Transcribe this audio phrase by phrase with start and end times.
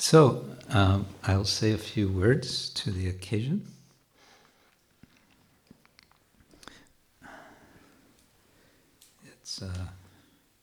[0.00, 3.66] So, um, I'll say a few words to the occasion.
[9.26, 9.90] It's a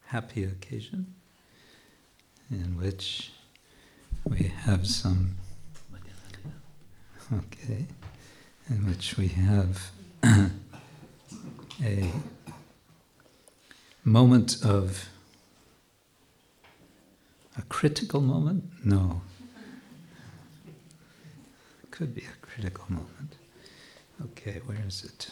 [0.07, 1.13] happy occasion
[2.49, 3.31] in which
[4.25, 5.37] we have some,
[7.31, 7.85] okay,
[8.71, 9.91] in which we have
[11.83, 12.11] a
[14.03, 15.07] moment of
[17.57, 18.63] a critical moment?
[18.83, 19.21] No.
[21.91, 23.35] Could be a critical moment.
[24.23, 25.31] Okay, where is it?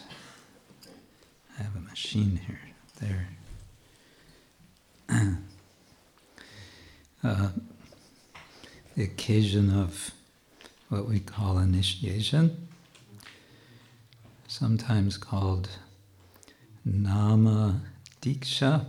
[1.58, 2.60] I have a machine here.
[3.00, 3.28] There.
[7.24, 7.48] uh,
[8.96, 10.10] the occasion of
[10.88, 12.68] what we call initiation,
[14.48, 15.68] sometimes called
[16.84, 17.80] Nama
[18.22, 18.86] Diksha.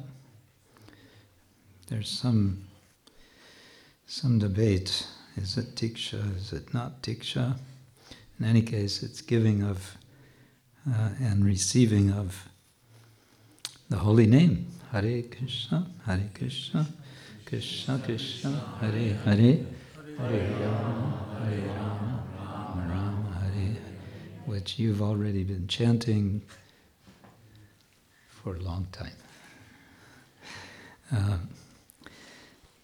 [1.87, 2.66] There's some
[4.07, 5.05] some debate.
[5.35, 6.35] Is it Diksha?
[6.37, 7.57] Is it not Diksha?
[8.39, 9.97] In any case, it's giving of
[10.89, 12.47] uh, and receiving of
[13.89, 14.67] the holy name.
[14.91, 16.87] Hare Krishna, Hare Krishna,
[17.45, 19.57] Krishna Krishna, Hare Hare,
[20.17, 23.75] Hare Rama, Hare Rama, Rama Rama, Hare,
[24.45, 26.41] which you've already been chanting
[28.29, 29.11] for a long time.
[31.13, 31.37] Uh,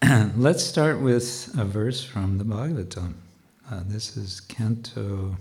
[0.36, 3.14] let's start with a verse from the Bhagavatam.
[3.70, 5.36] Uh, this is Canto,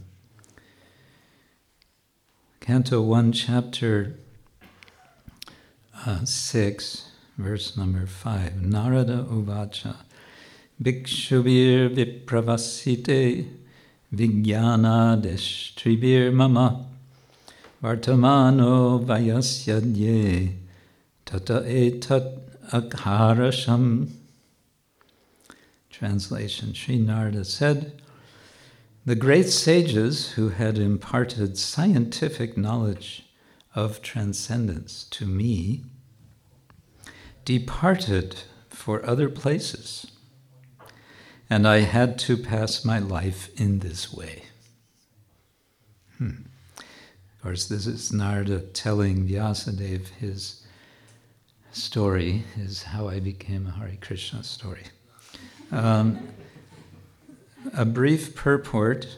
[2.61, 4.15] Canto 1, Chapter
[6.05, 8.61] uh, 6, verse number 5.
[8.61, 9.95] Narada Uvacha
[10.81, 13.45] Bhikshubir Vipravasite
[14.15, 16.85] Vijnana Deshtribir Mama
[17.83, 20.53] Vartamano Vayasyadye
[21.25, 22.39] Tata etat
[22.71, 24.09] akharasham
[26.03, 28.01] Translation Sri Narada said,
[29.05, 33.25] The great sages who had imparted scientific knowledge
[33.73, 35.85] of transcendence to me
[37.45, 40.11] departed for other places,
[41.49, 44.43] and I had to pass my life in this way.
[46.17, 46.41] Hmm.
[46.79, 50.67] Of course, this is Narada telling Vyasadeva his
[51.71, 54.83] story, is how I became a Hare Krishna story.
[55.71, 56.27] Um,
[57.75, 59.17] a brief purport.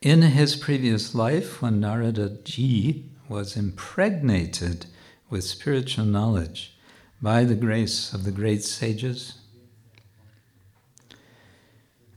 [0.00, 4.86] In his previous life, when Narada ji was impregnated
[5.30, 6.76] with spiritual knowledge
[7.20, 9.38] by the grace of the great sages,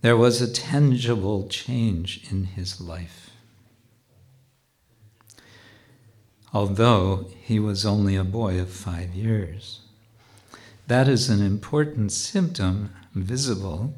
[0.02, 3.32] there was a tangible change in his life.
[6.54, 9.82] Although he was only a boy of five years.
[10.88, 13.94] That is an important symptom visible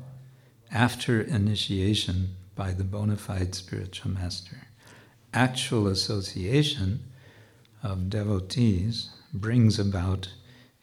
[0.72, 4.68] after initiation by the bona fide spiritual master.
[5.32, 7.02] Actual association
[7.84, 10.30] of devotees brings about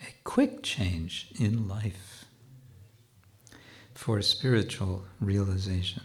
[0.01, 2.27] a quick change in life
[3.93, 6.05] for spiritual realization.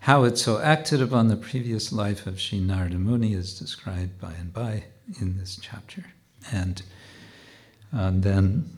[0.00, 4.32] How it so acted upon the previous life of Sri Narada Muni is described by
[4.32, 4.84] and by
[5.20, 6.06] in this chapter.
[6.50, 6.80] And
[7.92, 8.70] and then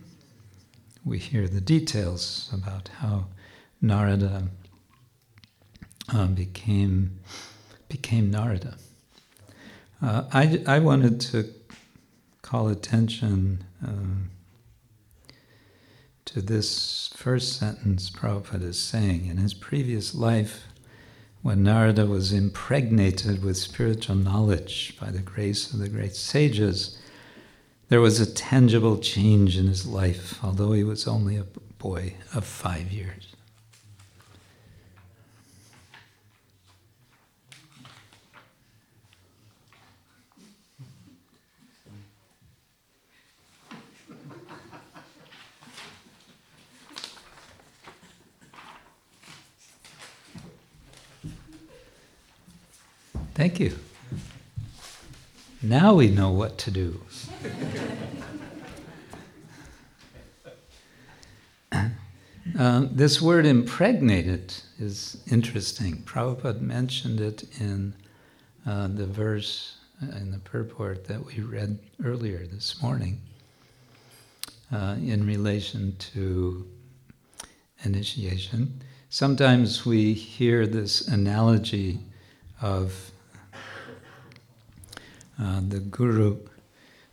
[1.05, 3.27] we hear the details about how
[3.81, 4.49] Narada
[6.13, 7.21] uh, became
[7.89, 8.77] became Narada.
[10.01, 11.53] Uh, I, I wanted to
[12.43, 14.31] call attention um,
[16.27, 19.27] to this first sentence Prabhupada is saying.
[19.27, 20.67] In his previous life,
[21.43, 26.98] when Narada was impregnated with spiritual knowledge by the grace of the great sages,
[27.89, 31.45] there was a tangible change in his life, although he was only a
[31.79, 33.35] boy of five years.
[53.35, 53.79] Thank you.
[55.63, 57.01] Now we know what to do.
[62.59, 65.99] Um, this word impregnated is interesting.
[65.99, 67.95] Prabhupada mentioned it in
[68.67, 73.21] uh, the verse uh, in the purport that we read earlier this morning
[74.73, 76.67] uh, in relation to
[77.85, 78.83] initiation.
[79.09, 82.01] Sometimes we hear this analogy
[82.61, 83.13] of
[85.41, 86.39] uh, the guru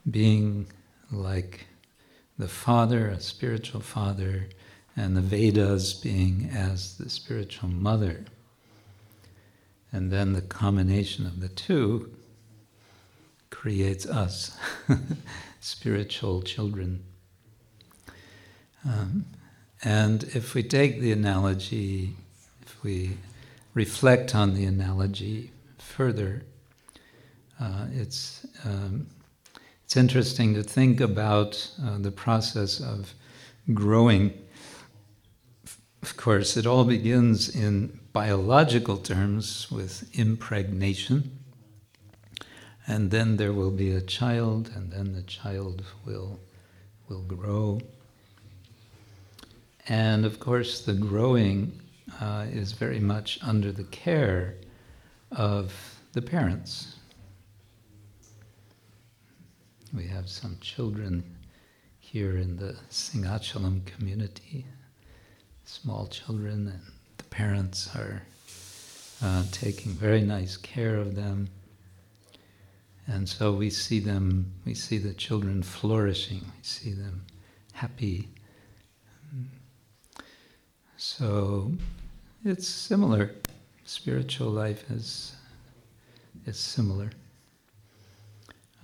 [0.10, 0.66] being
[1.12, 1.68] like
[2.40, 4.50] the father, a spiritual father,
[4.96, 8.26] and the Vedas being as the spiritual mother.
[9.92, 12.12] And then the combination of the two
[13.50, 14.58] creates us,
[15.60, 17.04] spiritual children.
[18.86, 19.26] Um,
[19.84, 22.16] and if we take the analogy,
[22.62, 23.18] if we
[23.74, 26.44] reflect on the analogy further,
[27.60, 29.08] uh, it's um,
[29.86, 33.14] it's interesting to think about uh, the process of
[33.74, 34.34] growing.
[36.06, 41.40] Of course, it all begins in biological terms with impregnation,
[42.86, 46.40] and then there will be a child, and then the child will
[47.10, 47.82] will grow.
[49.88, 51.82] And of course, the growing
[52.22, 54.58] uh, is very much under the care
[55.32, 55.74] of
[56.14, 56.98] the parents.
[59.92, 61.24] We have some children
[61.98, 64.68] here in the Singhachalam community,
[65.66, 66.82] small children, and
[67.18, 68.24] the parents are
[69.24, 71.50] uh, taking very nice care of them.
[73.08, 77.26] And so we see them, we see the children flourishing, we see them
[77.74, 78.30] happy.
[80.98, 81.72] So
[82.44, 83.32] it's similar.
[83.86, 85.36] Spiritual life is,
[86.46, 87.12] is similar.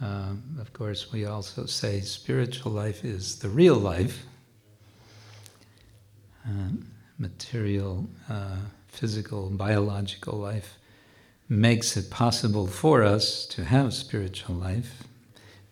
[0.01, 4.25] Um, of course, we also say spiritual life is the real life.
[6.47, 6.69] Uh,
[7.19, 8.57] material, uh,
[8.87, 10.77] physical, biological life
[11.47, 15.03] makes it possible for us to have spiritual life,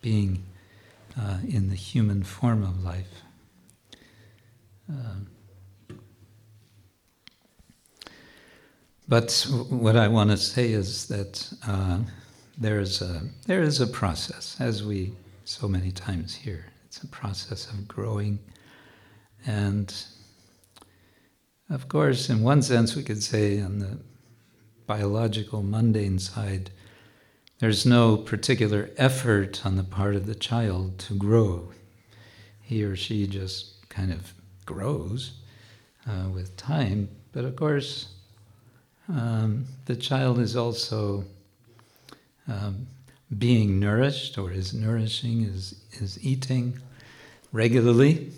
[0.02, 0.44] being
[1.20, 3.24] uh, in the human form of life.
[4.92, 5.96] Uh,
[9.08, 12.00] but what I want to say is that uh,
[12.60, 15.14] there is a there is a process, as we
[15.46, 16.66] so many times hear.
[16.86, 18.38] It's a process of growing,
[19.48, 19.92] and
[21.70, 24.00] of course, in one sense, we could say on the
[24.88, 26.72] biological, mundane side,
[27.60, 31.72] there's no particular effort on the part of the child to grow.
[32.62, 34.34] He or she just kind of
[34.66, 35.34] grows
[36.08, 37.10] uh, with time.
[37.34, 38.08] But of course,
[39.10, 41.26] um, the child is also
[42.48, 42.88] um,
[43.38, 46.80] being nourished or is nourishing, is, is eating
[47.52, 48.32] regularly.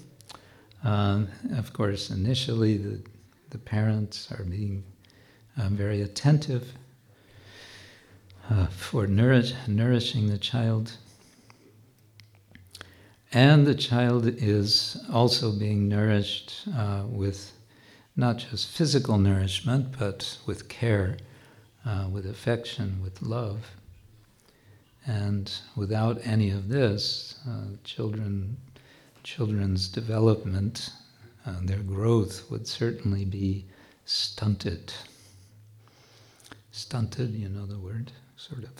[0.83, 3.01] Um, of course, initially the,
[3.51, 4.83] the parents are being
[5.57, 6.73] um, very attentive
[8.49, 10.97] uh, for nourish, nourishing the child.
[13.33, 17.53] And the child is also being nourished uh, with
[18.15, 21.17] not just physical nourishment, but with care,
[21.85, 23.71] uh, with affection, with love.
[25.05, 28.57] And without any of this, uh, children,
[29.23, 30.91] children's development,
[31.45, 33.65] uh, their growth would certainly be
[34.05, 34.93] stunted.
[36.71, 38.71] Stunted, you know the word, sort of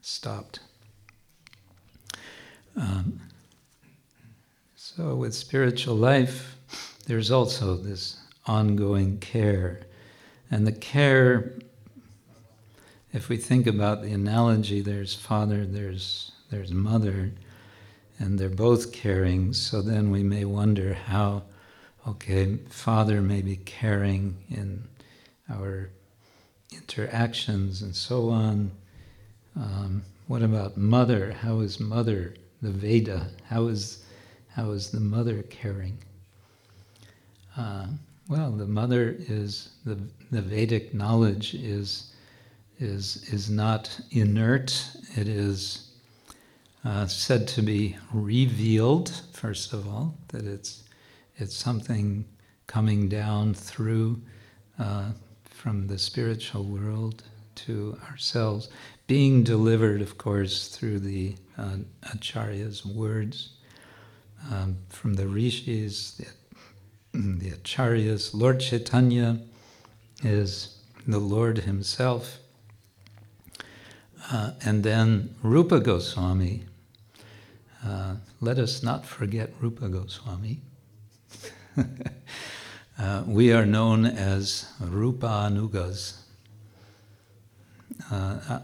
[0.00, 0.60] stopped.
[2.76, 3.20] Um,
[4.76, 6.56] so, with spiritual life,
[7.06, 9.80] there's also this ongoing care.
[10.50, 11.52] And the care
[13.12, 17.32] if we think about the analogy, there's father, there's there's mother,
[18.18, 19.52] and they're both caring.
[19.52, 21.44] So then we may wonder how,
[22.08, 24.84] okay, father may be caring in
[25.50, 25.90] our
[26.72, 28.70] interactions and so on.
[29.56, 31.32] Um, what about mother?
[31.32, 33.28] How is mother the Veda?
[33.44, 34.04] How is
[34.48, 35.98] how is the mother caring?
[37.56, 37.86] Uh,
[38.28, 39.98] well, the mother is the
[40.30, 42.10] the Vedic knowledge is
[42.80, 44.90] is, is not inert.
[45.16, 45.90] It is
[46.84, 50.82] uh, said to be revealed, first of all, that it's,
[51.40, 52.24] it's something
[52.66, 54.20] coming down through
[54.78, 55.10] uh,
[55.44, 57.22] from the spiritual world
[57.54, 58.68] to ourselves,
[59.06, 61.76] being delivered, of course, through the uh,
[62.14, 63.50] Acharya's words,
[64.50, 66.26] um, from the rishis, the,
[67.18, 68.32] the Acharyas.
[68.32, 69.40] Lord Chaitanya
[70.22, 72.38] is the Lord Himself
[74.30, 76.64] uh, and then Rupa Goswami.
[77.84, 80.60] Uh, let us not forget Rupa Goswami.
[82.98, 86.16] uh, we are known as Rupa Anugas.
[88.10, 88.60] Uh,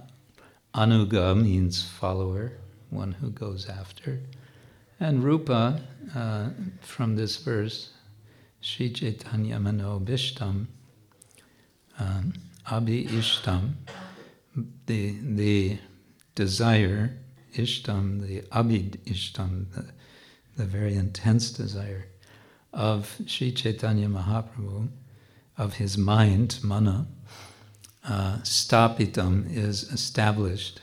[0.75, 2.53] anuga means follower,
[2.91, 4.21] one who goes after.
[4.99, 5.81] And Rupa,
[6.15, 7.91] uh, from this verse,
[8.61, 10.67] Sri Chaitanya Mano Bishtam,
[11.99, 12.33] um,
[12.67, 13.75] Abhi Ishtam,
[14.87, 15.79] the the
[16.35, 17.17] desire,
[17.55, 19.87] ishtam, the abid ishtam, the,
[20.57, 22.07] the very intense desire
[22.77, 24.89] of Sri Chaitanya Mahaprabhu,
[25.57, 27.07] of his mind, mana,
[28.07, 30.83] uh, stapitam is established.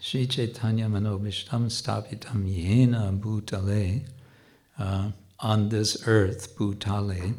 [0.00, 4.02] Sri Chaitanya Manobishtam stapitam yena bhutale,
[4.76, 7.34] uh, on this earth, bhutale,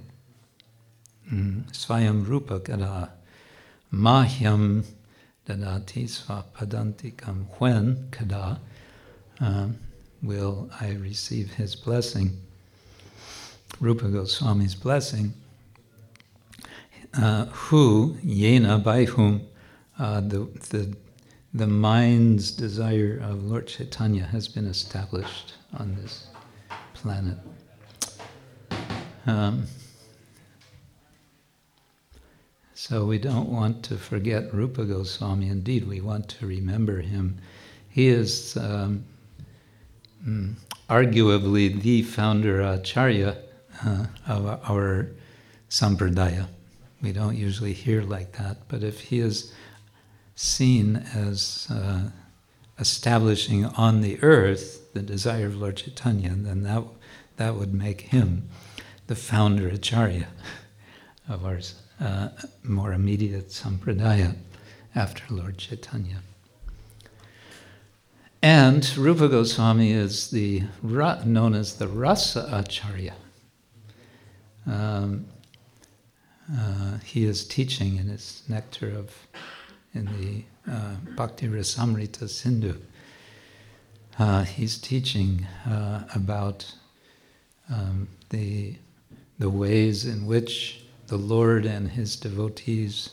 [1.30, 3.12] mm, svayam rupa kada,
[3.92, 4.86] mahyam
[5.46, 8.62] dadati svapadantikam, when kada,
[9.42, 9.68] uh,
[10.26, 12.38] will I receive his blessing,
[13.80, 15.34] Rupa Goswami's blessing,
[17.14, 19.48] uh, who, yena, by whom,
[20.00, 20.96] uh, the, the,
[21.54, 26.28] the mind's desire of Lord Chaitanya has been established on this
[26.94, 27.38] planet.
[29.28, 29.66] Um,
[32.74, 35.50] so we don't want to forget Rupa Goswami.
[35.50, 37.38] Indeed, we want to remember him.
[37.90, 39.06] He is um,
[40.90, 43.38] arguably the founder acharya
[43.86, 45.12] uh, of our
[45.70, 46.48] sampradaya.
[47.02, 49.54] We don't usually hear like that, but if he is
[50.36, 52.10] seen as uh,
[52.80, 56.84] establishing on the earth the desire of Lord Chaitanya, then that,
[57.38, 58.50] that would make him
[59.08, 60.28] the founder acharya
[61.30, 61.60] of our
[62.00, 62.30] uh,
[62.64, 64.36] more immediate sampradaya
[64.96, 66.22] after Lord Chaitanya.
[68.46, 73.16] And Rupa Goswami is the known as the Rasa Acharya.
[74.68, 75.26] Um,
[76.56, 79.16] uh, he is teaching in his nectar of
[79.96, 82.76] in the uh, Bhakti Rasamrita Sindhu.
[84.20, 86.72] Uh, he's teaching uh, about
[87.74, 88.76] um, the
[89.40, 93.10] the ways in which the Lord and His devotees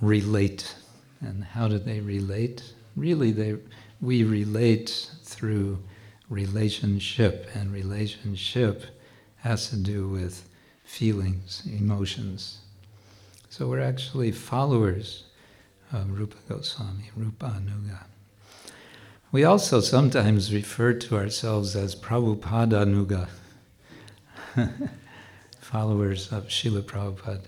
[0.00, 0.76] relate,
[1.20, 2.72] and how do they relate?
[2.96, 3.56] Really, they
[4.00, 5.78] we relate through
[6.28, 8.84] relationship, and relationship
[9.38, 10.48] has to do with
[10.84, 12.58] feelings, emotions.
[13.48, 15.24] So we're actually followers
[15.92, 18.04] of Rupa Goswami, Rupa Anuga.
[19.32, 23.28] We also sometimes refer to ourselves as Prabhupada Anuga,
[25.60, 27.46] followers of Srila Prabhupada.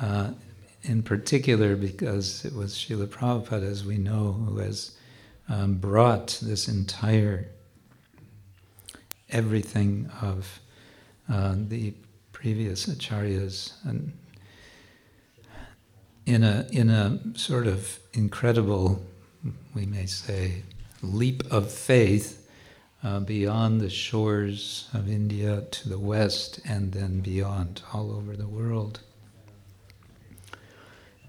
[0.00, 0.32] Uh,
[0.82, 4.97] in particular, because it was Srila Prabhupada, as we know, who has
[5.48, 7.48] um, brought this entire
[9.30, 10.60] everything of
[11.28, 11.92] uh, the
[12.32, 14.12] previous acharyas and
[16.28, 19.02] in a in a sort of incredible,
[19.74, 20.62] we may say,
[21.02, 22.46] leap of faith
[23.02, 28.46] uh, beyond the shores of India to the west and then beyond all over the
[28.46, 29.00] world.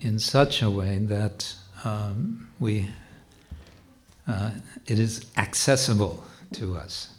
[0.01, 2.89] In such a way that um, we
[4.29, 4.51] uh,
[4.85, 7.09] it is accessible to us.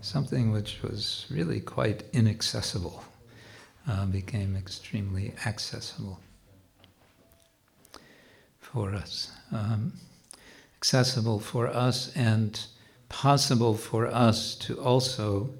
[0.00, 3.04] Something which was really quite inaccessible
[3.86, 6.18] uh, became extremely accessible
[8.58, 9.32] for us.
[9.52, 9.92] Um,
[10.78, 12.58] accessible for us and
[13.08, 15.50] possible for us to also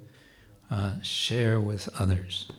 [0.71, 2.51] uh, share with others.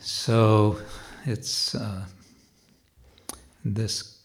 [0.00, 0.78] So
[1.26, 2.04] it's uh,
[3.64, 4.16] this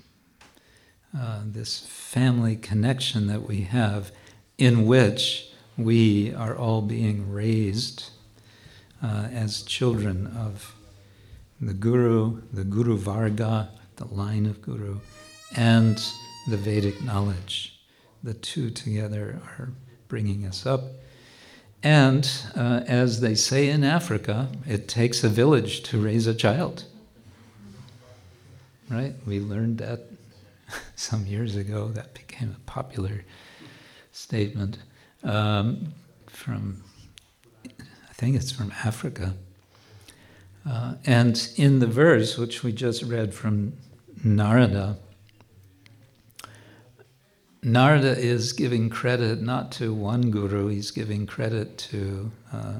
[1.17, 4.11] uh, this family connection that we have,
[4.57, 8.09] in which we are all being raised
[9.03, 10.75] uh, as children of
[11.59, 14.99] the Guru, the Guru Varga, the line of Guru,
[15.55, 16.01] and
[16.47, 17.79] the Vedic knowledge.
[18.23, 19.69] The two together are
[20.07, 20.81] bringing us up.
[21.83, 26.85] And uh, as they say in Africa, it takes a village to raise a child.
[28.89, 29.15] Right?
[29.25, 30.10] We learned that
[30.95, 31.87] some years ago.
[31.89, 33.23] That became a popular
[34.11, 34.79] statement
[35.23, 35.93] um,
[36.27, 36.83] from,
[37.65, 39.35] I think it's from Africa.
[40.67, 43.73] Uh, and in the verse, which we just read from
[44.23, 44.97] Narada,
[47.63, 52.79] Narada is giving credit not to one guru; he's giving credit to uh,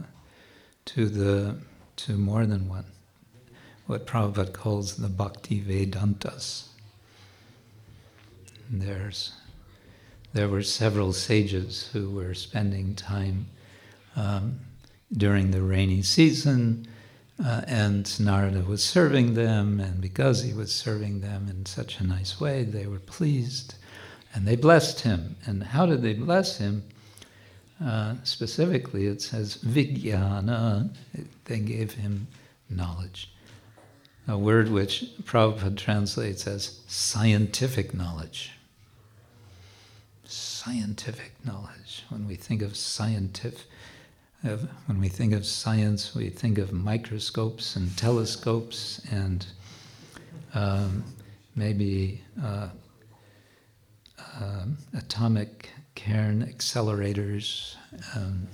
[0.86, 1.56] to the
[1.98, 2.86] to more than one.
[3.86, 6.71] What Prabhupada calls the Bhakti Vedantas.
[8.74, 9.34] There's,
[10.32, 13.48] there were several sages who were spending time
[14.16, 14.62] um,
[15.12, 16.88] during the rainy season,
[17.44, 22.08] uh, and Narada was serving them, and because he was serving them in such a
[22.08, 23.76] nice way, they were pleased,
[24.34, 25.36] and they blessed him.
[25.46, 26.84] And how did they bless him?
[27.84, 30.96] Uh, specifically, it says vijnana,
[31.44, 32.28] they gave him
[32.70, 33.34] knowledge.
[34.30, 38.54] A word which Prabhupada translates as scientific knowledge
[40.64, 42.06] scientific knowledge.
[42.10, 43.66] When we think of scientific,
[44.44, 49.44] when we think of science, we think of microscopes and telescopes and
[50.54, 51.04] um,
[51.56, 52.70] maybe uh,
[54.20, 54.66] uh,
[54.96, 57.76] atomic cairn accelerators.
[58.16, 58.48] Um,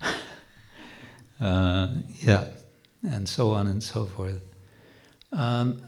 [1.40, 1.88] uh,
[2.20, 2.46] yeah,
[3.02, 4.40] and so on and so forth.
[5.32, 5.82] Um,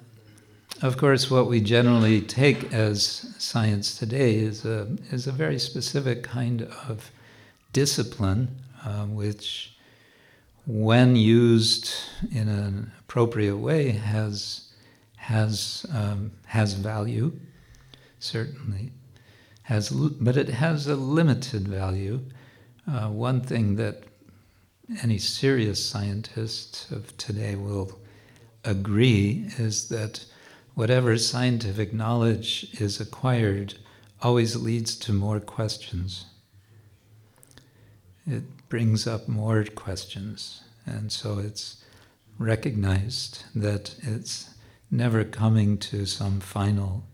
[0.82, 6.22] of course, what we generally take as science today is a, is a very specific
[6.22, 7.10] kind of
[7.72, 8.48] discipline,
[8.84, 9.74] uh, which,
[10.66, 11.90] when used
[12.32, 14.72] in an appropriate way, has,
[15.16, 17.32] has, um, has value,
[18.18, 18.92] certainly,
[19.62, 22.20] has, but it has a limited value.
[22.86, 24.04] Uh, one thing that
[25.02, 27.98] any serious scientist of today will
[28.64, 30.24] agree is that
[30.76, 33.74] whatever scientific knowledge is acquired
[34.20, 36.26] always leads to more questions.
[38.26, 41.82] It brings up more questions, and so it's
[42.38, 44.50] recognized that it's
[44.90, 47.04] never coming to some final,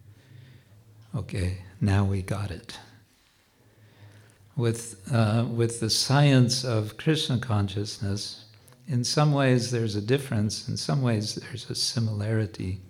[1.14, 2.78] okay, now we got it.
[4.56, 8.44] With, uh, with the science of Krishna consciousness,
[8.88, 12.80] in some ways there's a difference, in some ways there's a similarity.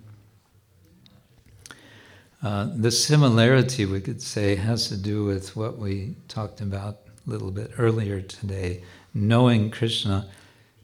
[2.43, 7.29] Uh, the similarity, we could say, has to do with what we talked about a
[7.29, 8.83] little bit earlier today.
[9.13, 10.29] Knowing Krishna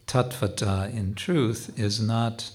[0.07, 2.49] tattvata in truth is not,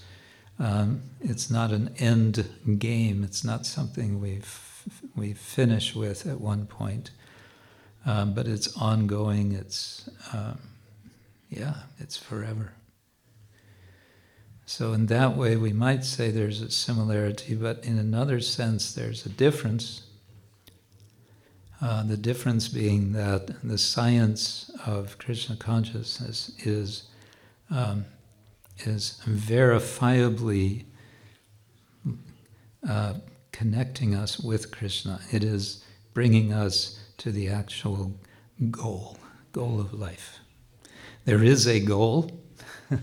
[0.59, 3.23] um, it's not an end game.
[3.23, 4.41] It's not something we
[5.15, 7.11] we finish with at one point,
[8.07, 9.53] um, but it's ongoing.
[9.53, 10.59] It's um,
[11.51, 12.73] yeah, it's forever.
[14.67, 19.27] So, in that way, we might say there's a similarity, but in another sense, there's
[19.27, 20.05] a difference.
[21.83, 27.09] Uh, the difference being that the science of Krishna consciousness is,
[27.71, 28.07] um,
[28.87, 30.85] is verifiably
[32.89, 33.15] uh,
[33.53, 35.21] connecting us with Krishna.
[35.31, 38.15] It is bringing us to the actual
[38.71, 39.19] goal,
[39.53, 40.39] goal of life.
[41.27, 42.41] There is a goal.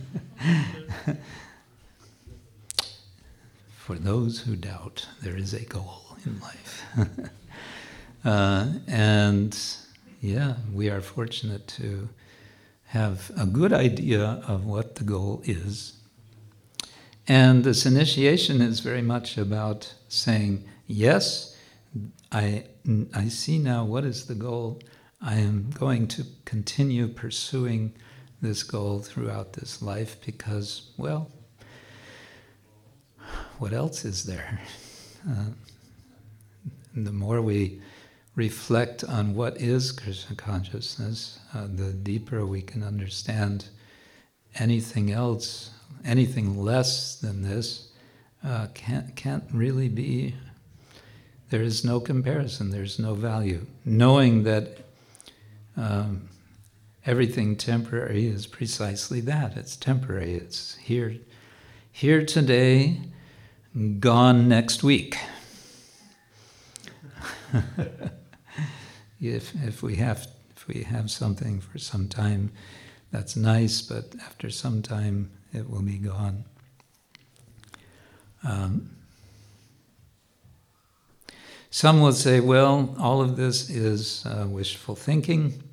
[3.91, 6.85] For those who doubt, there is a goal in life.
[8.23, 9.59] uh, and
[10.21, 12.07] yeah, we are fortunate to
[12.85, 15.97] have a good idea of what the goal is.
[17.27, 21.57] And this initiation is very much about saying, yes,
[22.31, 22.67] I,
[23.13, 24.79] I see now what is the goal.
[25.21, 27.93] I am going to continue pursuing
[28.41, 31.29] this goal throughout this life because, well,
[33.61, 34.59] what else is there?
[35.29, 35.51] Uh,
[36.95, 37.79] the more we
[38.35, 43.65] reflect on what is Krishna consciousness, uh, the deeper we can understand
[44.55, 45.69] anything else,
[46.03, 47.91] anything less than this,
[48.43, 50.33] uh, can't, can't really be.
[51.51, 53.67] There is no comparison, there's no value.
[53.85, 54.79] Knowing that
[55.77, 56.29] um,
[57.05, 61.17] everything temporary is precisely that it's temporary, it's here,
[61.91, 63.01] here today
[63.99, 65.17] gone next week.
[69.21, 72.51] if, if, we have, if we have something for some time,
[73.11, 76.45] that's nice, but after some time it will be gone.
[78.43, 78.91] Um,
[81.69, 85.63] some will say, well, all of this is uh, wishful thinking,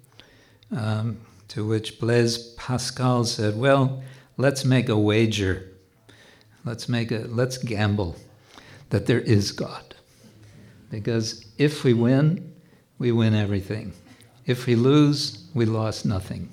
[0.76, 4.02] um, to which Blaise Pascal said, well,
[4.36, 5.72] let's make a wager
[6.68, 8.14] Let's make a let's gamble
[8.90, 9.94] that there is God.
[10.90, 12.52] Because if we win,
[12.98, 13.94] we win everything.
[14.44, 16.50] If we lose, we lost nothing.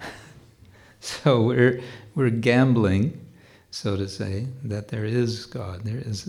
[1.00, 1.80] so we're
[2.16, 3.24] we're gambling,
[3.70, 5.84] so to say, that there is God.
[5.84, 6.28] There is,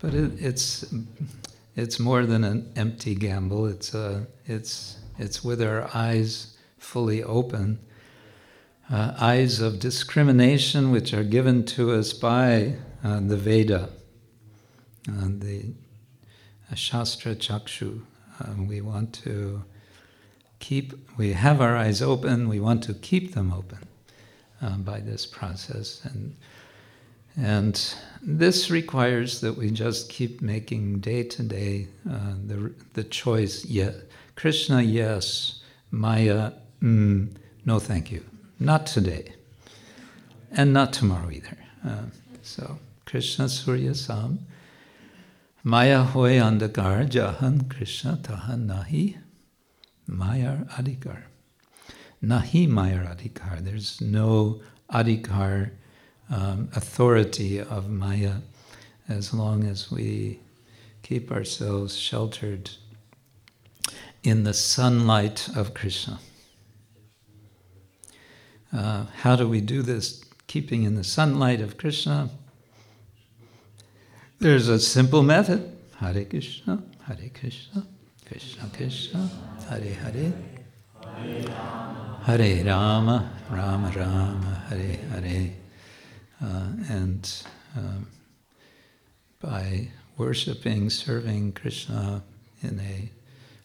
[0.00, 0.92] but it, it's
[1.76, 3.66] it's more than an empty gamble.
[3.66, 7.78] It's a it's it's with our eyes fully open
[8.90, 12.74] uh, eyes of discrimination which are given to us by
[13.04, 13.90] uh, the Veda,
[15.08, 15.72] uh, the
[16.74, 18.02] Shastra Chakshu.
[18.40, 19.64] Um, we want to
[20.58, 23.86] keep, we have our eyes open, we want to keep them open
[24.62, 26.00] uh, by this process.
[26.04, 26.36] And,
[27.36, 33.64] and this requires that we just keep making day to day uh, the, the choice,
[33.64, 33.92] yeah,
[34.34, 37.28] Krishna, yes, Maya, mm,
[37.64, 38.24] no thank you.
[38.60, 39.32] Not today.
[40.50, 41.56] And not tomorrow either.
[41.86, 42.02] Uh,
[42.42, 44.40] so, Krishna Surya Sam.
[45.62, 49.16] Maya hoy andakar jahan Krishna tahan nahi
[50.08, 51.22] mayar adhikar.
[52.24, 53.62] Nahi mayar adhikar.
[53.62, 54.60] There's no
[54.92, 55.70] adhikar
[56.30, 58.36] um, authority of maya
[59.08, 60.40] as long as we
[61.02, 62.70] keep ourselves sheltered
[64.22, 66.18] in the sunlight of Krishna.
[68.72, 70.24] Uh, how do we do this?
[70.46, 72.30] Keeping in the sunlight of Krishna.
[74.38, 77.86] There's a simple method Hare Krishna, Hare Krishna,
[78.24, 79.28] Krishna Krishna,
[79.68, 80.32] Hare Hare,
[82.22, 85.50] Hare Rama, Rama Rama, Hare Hare.
[86.40, 87.42] Uh, and
[87.76, 88.06] um,
[89.40, 92.22] by worshipping, serving Krishna
[92.62, 93.10] in a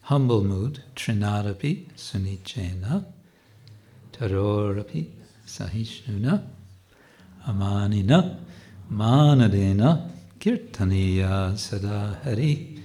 [0.02, 3.06] humble mood, Trinadapi, Sunichena,
[4.13, 5.10] Tarorapi,
[5.45, 6.45] Sahishnuna,
[7.47, 8.39] Amanina,
[8.91, 12.80] Manadena, Kirtaniya Sada Hari.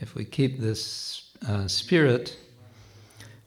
[0.00, 2.36] If we keep this uh, spirit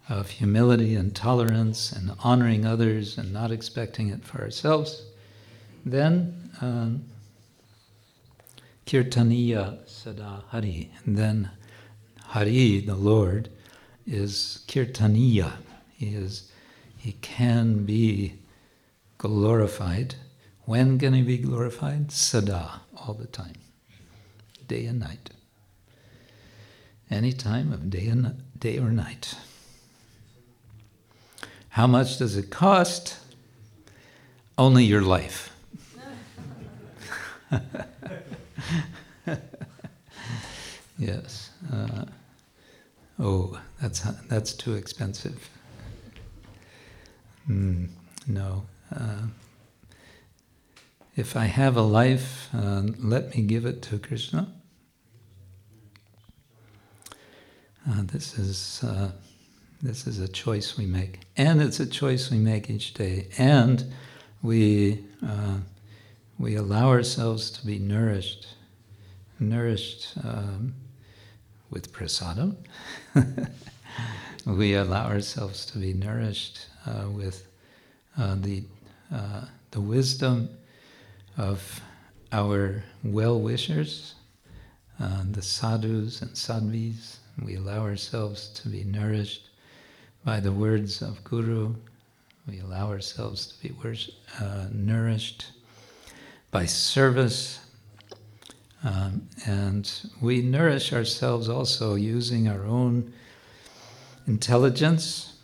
[0.08, 5.04] of humility and tolerance and honoring others and not expecting it for ourselves,
[5.86, 7.04] then um,
[8.86, 10.92] Kirtaniya Sada Hari.
[11.04, 11.52] And then
[12.22, 13.50] Hari, the Lord,
[14.06, 15.54] is Kirtaniya.
[15.98, 16.52] He is
[17.06, 18.34] he can be
[19.20, 20.16] glorified.
[20.64, 22.12] When can he be glorified?
[22.12, 23.54] Sada, all the time,
[24.68, 25.30] day and night.
[27.12, 29.36] Any time of day and day or night.
[31.70, 33.20] How much does it cost?
[34.58, 35.56] Only your life.
[40.98, 41.52] yes.
[41.72, 42.06] Uh,
[43.20, 45.52] oh, that's that's too expensive.
[47.50, 47.90] Mm,
[48.28, 48.66] no.
[48.94, 49.28] Uh,
[51.16, 54.52] if I have a life, uh, let me give it to Krishna.
[57.88, 59.12] Uh, this is uh,
[59.82, 63.94] this is a choice we make, and it's a choice we make each day, and
[64.42, 65.58] we uh,
[66.40, 68.48] we allow ourselves to be nourished,
[69.40, 70.74] nourished um,
[71.70, 72.56] with prasadam.
[74.48, 77.48] we allow ourselves to be nourished uh, with
[78.18, 78.64] uh, the
[79.14, 80.50] uh, the wisdom
[81.38, 81.82] of
[82.32, 84.16] our well wishers,
[85.00, 87.18] uh, the sadhus and sadhvis.
[87.44, 89.50] We allow ourselves to be nourished
[90.24, 91.76] by the words of Guru.
[92.48, 93.76] We allow ourselves to be
[94.40, 95.52] uh, nourished
[96.52, 97.60] by service.
[98.84, 103.12] Um, and we nourish ourselves also using our own
[104.28, 105.35] intelligence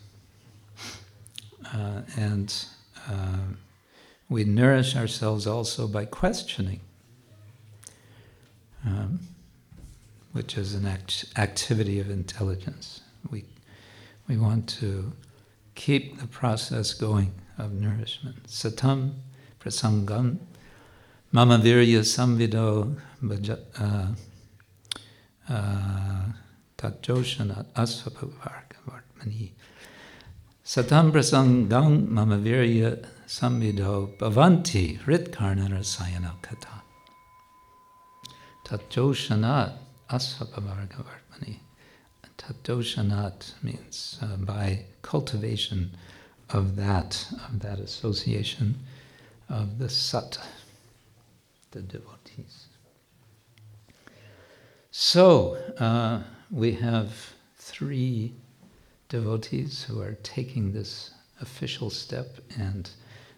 [1.74, 2.66] uh, and
[3.10, 3.38] uh,
[4.30, 6.80] we nourish ourselves also by questioning,
[8.86, 9.20] um,
[10.32, 13.02] which is an act- activity of intelligence.
[13.30, 13.46] We,
[14.28, 15.12] we want to
[15.76, 18.48] keep the process going of nourishment.
[18.48, 19.14] Satam
[19.60, 20.38] prasangam
[21.32, 22.96] mama virya samvido
[23.80, 24.08] uh,
[25.50, 26.26] uh,
[26.78, 29.52] tatjoshanat asvapavargavartmani
[30.72, 36.82] satam prasangam mama virya samvidho bhavanti ritkarna rasayana kata.
[38.64, 39.74] Tatjoshanat
[40.10, 41.58] asvapavargavartmani.
[42.38, 45.92] Tatjoshanat means uh, by cultivation
[46.52, 48.80] of that, of that association
[49.50, 50.38] of the sat,
[51.72, 52.68] the devotees.
[54.92, 58.36] So, uh, we have three
[59.12, 62.90] devotees who are taking this official step and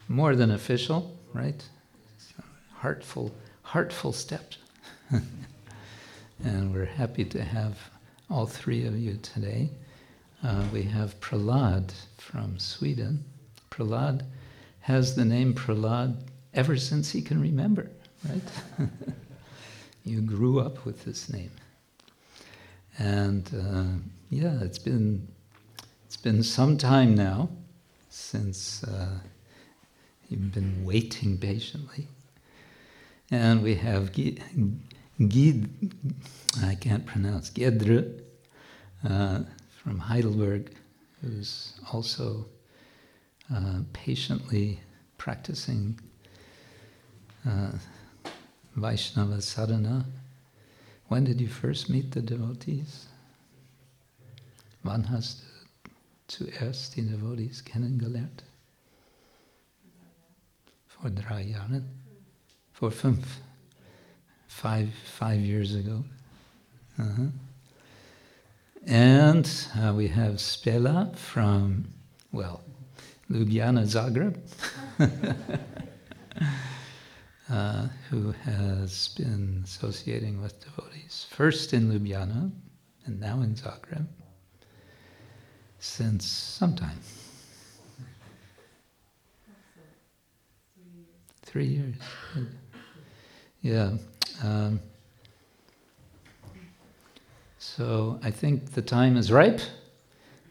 [0.07, 1.67] more than official, right?
[2.75, 3.33] Heartful,
[3.63, 4.59] heartful steps.
[6.43, 7.75] and we're happy to have
[8.29, 9.71] all three of you today.
[10.43, 13.23] Uh, we have Pralad from Sweden.
[13.71, 14.23] Pralad
[14.81, 16.17] has the name Pralad
[16.53, 17.89] ever since he can remember,
[18.29, 18.89] right?
[20.05, 21.51] you grew up with this name.
[22.99, 23.97] And uh,
[24.29, 25.27] yeah, it's been,
[26.13, 27.49] it's been some time now
[28.07, 29.17] since uh,
[30.29, 32.07] You've been waiting patiently.
[33.31, 34.41] And we have Gid,
[36.63, 38.21] I can't pronounce, Gedre
[39.07, 39.39] uh,
[39.81, 40.75] from Heidelberg,
[41.21, 42.45] who's also
[43.53, 44.79] uh, patiently
[45.17, 45.99] practicing
[47.47, 47.71] uh,
[48.75, 50.05] Vaishnava sadhana.
[51.07, 53.07] When did you first meet the devotees?
[54.83, 55.52] Wann hast du
[56.37, 58.43] zuerst die Devotees kennengelernt?
[60.87, 61.85] For drei Jahren,
[62.71, 63.41] for fünf,
[64.47, 66.03] five, five years ago,
[66.99, 67.25] Uh-huh.
[68.85, 71.87] And uh, we have Spela from,
[72.31, 72.61] well,
[73.31, 74.37] Ljubljana, Zagreb,
[77.49, 82.51] uh, who has been associating with devotees, first in Ljubljana
[83.05, 84.05] and now in Zagreb,
[85.83, 86.97] since some time.
[91.41, 91.95] Three years.
[93.61, 93.91] Yeah.
[94.41, 94.79] Um,
[97.59, 99.59] so I think the time is ripe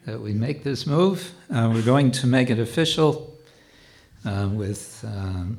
[0.05, 1.33] that we make this move.
[1.51, 3.35] Uh, we're going to make it official
[4.25, 5.57] uh, with um,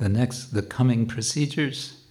[0.00, 2.02] the next, the coming procedures,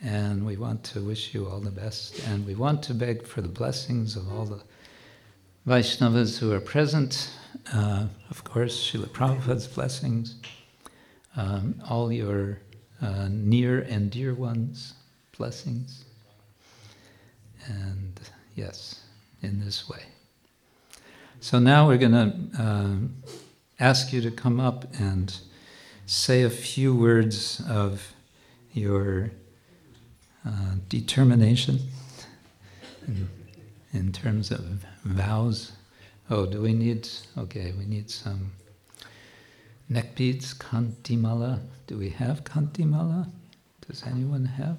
[0.00, 2.20] and we want to wish you all the best.
[2.28, 4.62] And we want to beg for the blessings of all the
[5.68, 7.30] Vaishnavas who are present.
[7.74, 10.36] Uh, of course, Srila Prabhupada's blessings,
[11.36, 12.58] um, all your
[13.02, 14.94] uh, near and dear ones'
[15.36, 16.06] blessings.
[17.66, 18.18] And
[18.54, 19.02] yes,
[19.42, 20.04] in this way.
[21.40, 22.96] So now we're going to uh,
[23.78, 25.38] ask you to come up and
[26.06, 28.14] say a few words of
[28.72, 29.32] your
[30.46, 31.80] uh, determination
[33.92, 35.72] in, terms of vows.
[36.30, 37.08] Oh, do we need?
[37.36, 38.52] Okay, we need some
[39.88, 41.60] neck beads, kantimala.
[41.86, 43.28] Do we have kantimala?
[43.86, 44.78] Does anyone have?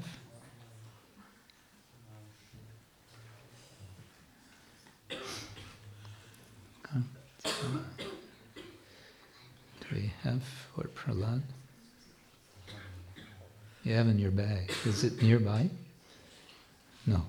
[9.90, 11.42] Do we have for Prahlad?
[13.84, 14.72] You have in your bag.
[14.86, 15.68] Is it nearby?
[17.08, 17.26] No.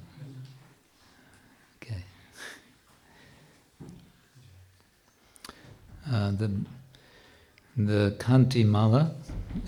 [1.82, 2.04] Okay.
[6.12, 6.50] Uh, the
[7.76, 9.14] the Kanti Mala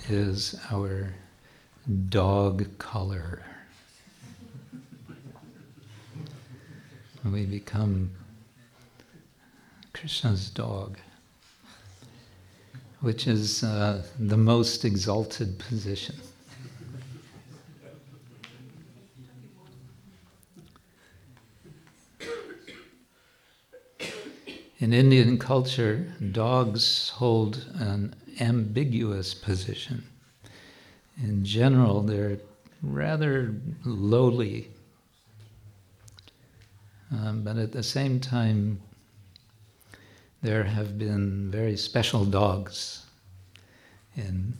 [0.09, 1.13] is our
[2.09, 3.41] dog collar.
[7.23, 8.11] We become
[9.93, 10.97] Krishna's dog,
[12.99, 16.15] which is uh, the most exalted position.
[24.83, 30.03] In Indian culture, dogs hold an ambiguous position.
[31.23, 32.39] In general, they're
[32.81, 34.67] rather lowly,
[37.13, 38.81] um, but at the same time,
[40.41, 43.05] there have been very special dogs
[44.17, 44.57] in,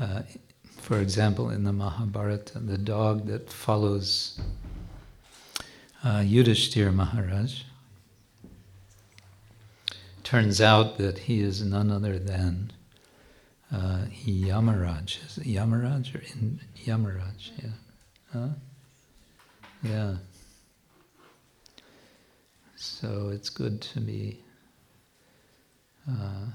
[0.00, 0.22] uh,
[0.78, 4.40] for example, in the Mahabharata, the dog that follows
[6.02, 7.62] uh, Yudhishthir Maharaj.
[10.26, 12.72] Turns out that he is none other than
[13.72, 15.24] uh, Yamaraj.
[15.24, 17.52] Is it Yamaraj or in Yamaraj?
[17.62, 17.70] Yeah.
[18.32, 18.48] Huh?
[19.84, 20.16] Yeah.
[22.74, 24.40] So it's good to be
[26.10, 26.46] uh,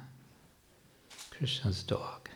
[1.29, 2.27] Krishna's dog.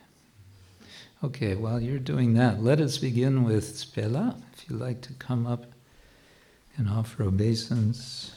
[1.21, 4.41] Okay, while you're doing that, let us begin with Spela.
[4.53, 5.65] If you'd like to come up
[6.77, 8.31] and offer obeisance.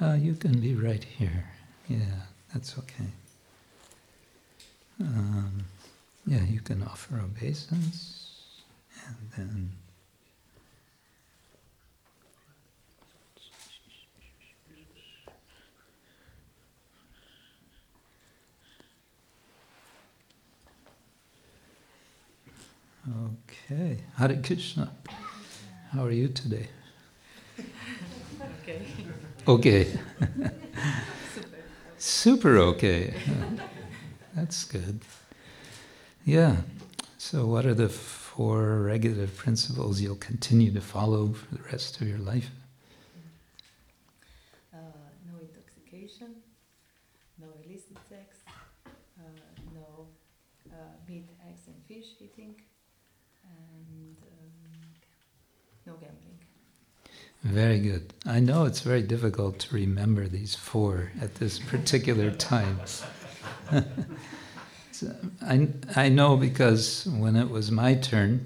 [0.00, 1.44] Uh, you can be right here.
[1.88, 1.98] Yeah,
[2.52, 3.10] that's okay.
[5.00, 5.64] Um,
[6.26, 8.62] yeah, you can offer obeisance
[9.06, 9.70] and then.
[23.68, 24.90] Okay, Hare Krishna.
[25.92, 26.68] How are you today?
[28.62, 28.82] Okay.
[29.48, 29.84] Okay.
[31.30, 31.58] Super.
[31.98, 33.14] Super okay.
[34.34, 35.00] That's good.
[36.24, 36.56] Yeah.
[37.18, 42.08] So, what are the four regulative principles you'll continue to follow for the rest of
[42.08, 42.50] your life?
[44.74, 44.78] Uh,
[45.30, 46.34] no intoxication,
[47.40, 48.38] no illicit sex,
[48.84, 49.22] uh,
[49.72, 50.08] no
[50.72, 50.74] uh,
[51.08, 52.56] meat, eggs, and fish eating,
[53.44, 54.50] and um,
[55.86, 56.36] no gambling.
[57.46, 58.12] Very good.
[58.26, 62.80] I know it's very difficult to remember these four at this particular time.
[64.90, 68.44] so I, I know because when it was my turn,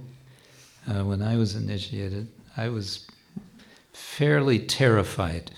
[0.86, 3.06] uh, when I was initiated, I was
[3.94, 5.50] fairly terrified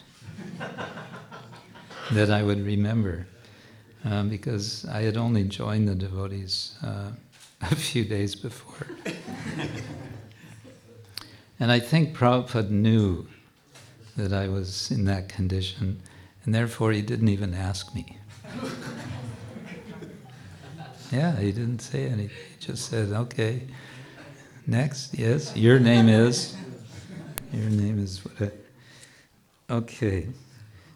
[2.12, 3.26] that I would remember
[4.04, 7.10] um, because I had only joined the devotees uh,
[7.60, 8.86] a few days before.
[11.62, 13.28] And I think Prabhupada knew
[14.16, 16.02] that I was in that condition
[16.44, 18.18] And therefore, he didn't even ask me.
[21.12, 22.30] yeah, he didn't say anything.
[22.30, 23.62] He just said, okay,
[24.66, 26.56] next, yes, your name is.
[27.52, 28.52] Your name is what?
[29.70, 30.26] Okay.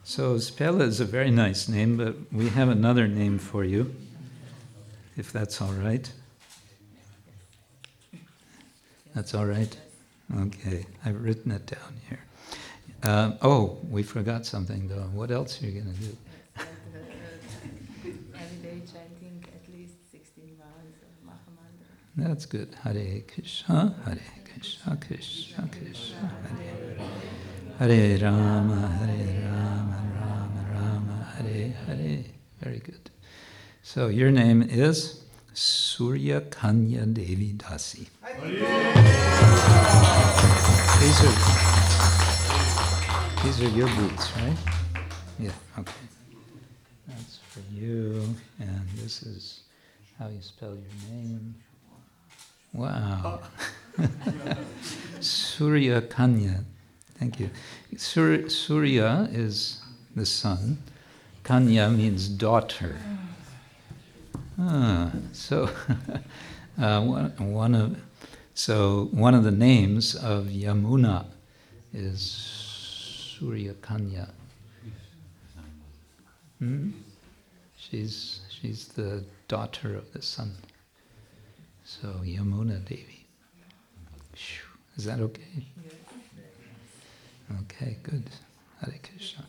[0.03, 3.95] So Spela is a very nice name, but we have another name for you,
[5.17, 6.11] if that's all right.
[9.15, 9.77] That's all right?
[10.35, 12.19] Okay, I've written it down here.
[13.03, 15.09] Uh, oh, we forgot something though.
[15.15, 16.17] What else are you going to do?
[18.35, 22.29] every day chanting at least 16 rounds of Mahamantra.
[22.29, 22.75] That's good.
[22.83, 24.19] Hare Krishna, Hare
[24.53, 26.33] Krishna, Krishna Krishna,
[27.79, 32.25] Hare Hare Rama, Hare Rama, Rama Rama, Hare Hare.
[32.61, 33.11] Very good.
[33.83, 35.23] So your name is
[35.57, 38.07] Surya Kanya Devi Dasi.
[41.01, 41.37] These are
[43.43, 44.57] these are your boots, right?
[45.39, 45.53] Yeah.
[45.79, 45.93] Okay.
[47.09, 49.61] That's for you, and this is
[50.19, 51.55] how you spell your name.
[52.75, 53.41] Wow.
[55.21, 56.65] Surya Kanya.
[57.19, 57.49] Thank you.
[57.97, 59.81] Sur- Surya is
[60.15, 60.77] the sun.
[61.45, 62.97] Kanya means daughter.
[65.33, 65.69] So
[66.81, 67.97] uh, one, of
[68.55, 71.27] so one of the names of Yamuna
[71.93, 72.21] is
[73.39, 74.29] Surya Kanya.
[76.59, 76.91] Hmm?
[77.77, 80.55] She's she's the daughter of the sun.
[81.85, 83.27] So Yamuna Devi.
[84.97, 85.67] Is that okay?
[87.61, 88.25] Okay, good.
[88.81, 89.45] Hare Krishna.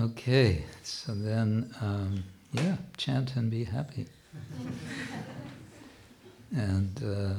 [0.00, 4.06] Okay, so then, um, yeah, chant and be happy.
[6.56, 7.34] and uh,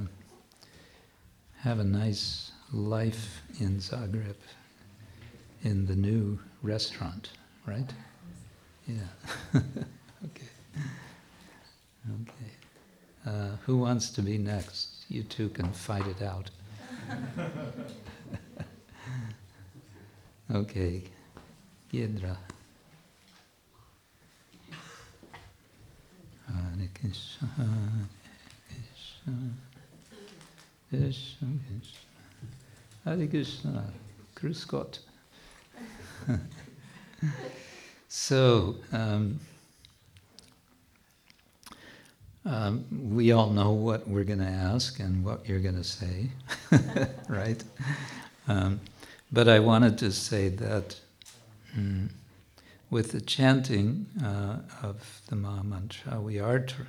[1.57, 4.35] have a nice life in Zagreb,
[5.63, 7.31] in the new restaurant,
[7.65, 7.91] right?
[8.85, 8.97] Yeah.
[9.55, 10.49] okay.
[12.21, 12.51] Okay.
[13.25, 15.05] Uh, who wants to be next?
[15.09, 16.51] You two can fight it out.
[20.53, 21.01] okay.
[21.91, 22.37] Yedra.
[26.81, 27.49] Hare Hare Krishna,
[30.89, 31.97] Krishna Krishna,
[33.05, 33.93] Hare Krishna,
[34.35, 34.99] Grüß Gott.
[38.07, 39.39] so, um,
[42.45, 42.85] um,
[43.15, 46.29] we all know what we're going to ask and what you're going to say,
[47.29, 47.63] right?
[48.47, 48.79] Um,
[49.31, 50.99] but I wanted to say that
[51.75, 52.09] mm,
[52.91, 56.81] with the chanting uh, of the Maha Mantra, we are tr-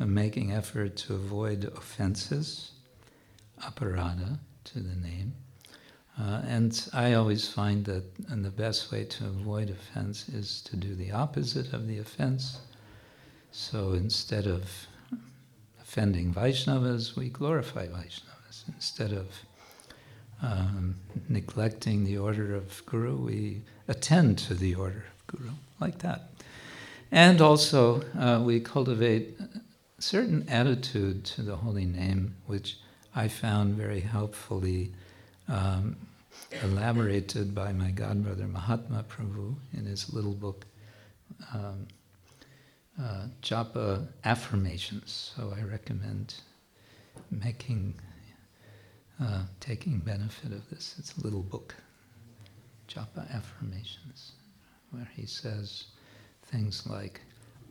[0.00, 2.70] uh, making effort to avoid offenses,
[3.60, 5.34] aparadha to the name.
[6.18, 10.76] Uh, and I always find that and the best way to avoid offense is to
[10.76, 12.60] do the opposite of the offense.
[13.50, 14.70] So instead of
[15.80, 18.64] offending Vaishnavas, we glorify Vaishnavas.
[18.68, 19.26] Instead of
[20.40, 20.96] um,
[21.28, 25.04] neglecting the order of Guru, we attend to the order
[25.36, 26.30] Guru, like that.
[27.10, 32.78] And also, uh, we cultivate a certain attitude to the holy name, which
[33.14, 34.92] I found very helpfully
[35.48, 35.96] um,
[36.62, 40.64] elaborated by my godbrother Mahatma Prabhu in his little book,
[41.52, 41.86] um,
[43.00, 45.32] uh, Japa Affirmations.
[45.36, 46.34] So I recommend
[47.30, 47.94] making,
[49.20, 50.94] uh, taking benefit of this.
[50.98, 51.74] It's a little book,
[52.88, 54.32] Japa Affirmations,
[54.92, 55.84] where he says
[56.44, 57.20] things like,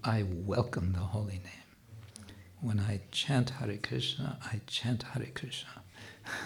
[0.03, 2.25] I welcome the holy name.
[2.61, 5.69] When I chant Hare Krishna, I chant Hare Krishna.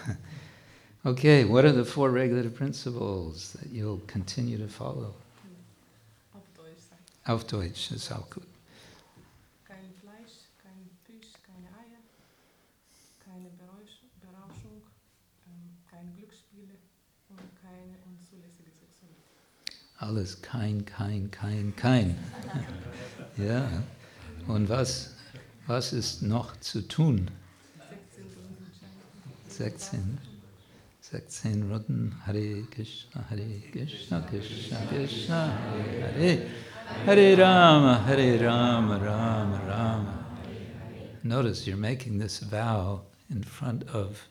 [1.06, 5.14] okay, what are the four regulative principles that you'll continue to follow?
[6.34, 7.26] Auf Deutsch.
[7.26, 8.46] Auf Deutsch ist auch gut.
[19.98, 22.18] Alles kein, kein, kein, kein.
[23.36, 23.68] ja.
[24.46, 25.14] Und was,
[25.66, 27.30] was ist noch zu tun?
[27.88, 29.48] 16 Stunden Schein.
[29.48, 30.18] 16.
[31.00, 32.14] 16 Runden.
[32.26, 36.46] Hare Krishna, Hare Krishna, Krishna Krishna, Hare Hare.
[37.06, 40.26] Hare Rama, Hare Rama, Rama Rama.
[41.22, 44.28] Notice you're making this vow in front of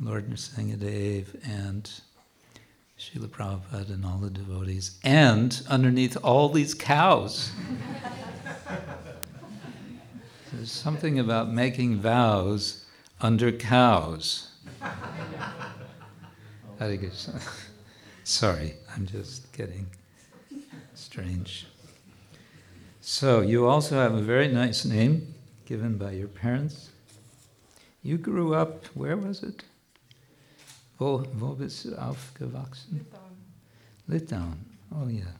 [0.00, 1.90] Lord Nrsingadev and
[2.98, 7.52] Srila Prabhupada and all the devotees, and underneath all these cows.
[10.52, 12.86] There's something about making vows
[13.20, 14.50] under cows.
[18.24, 19.86] Sorry, I'm just getting
[20.94, 21.66] strange.
[23.00, 25.34] So, you also have a very nice name
[25.66, 26.90] given by your parents.
[28.02, 29.62] You grew up, where was it?
[30.98, 32.98] Wo, wo bist du aufgewachsen?
[32.98, 33.36] Litauen.
[34.08, 35.32] Litauen, oh ja.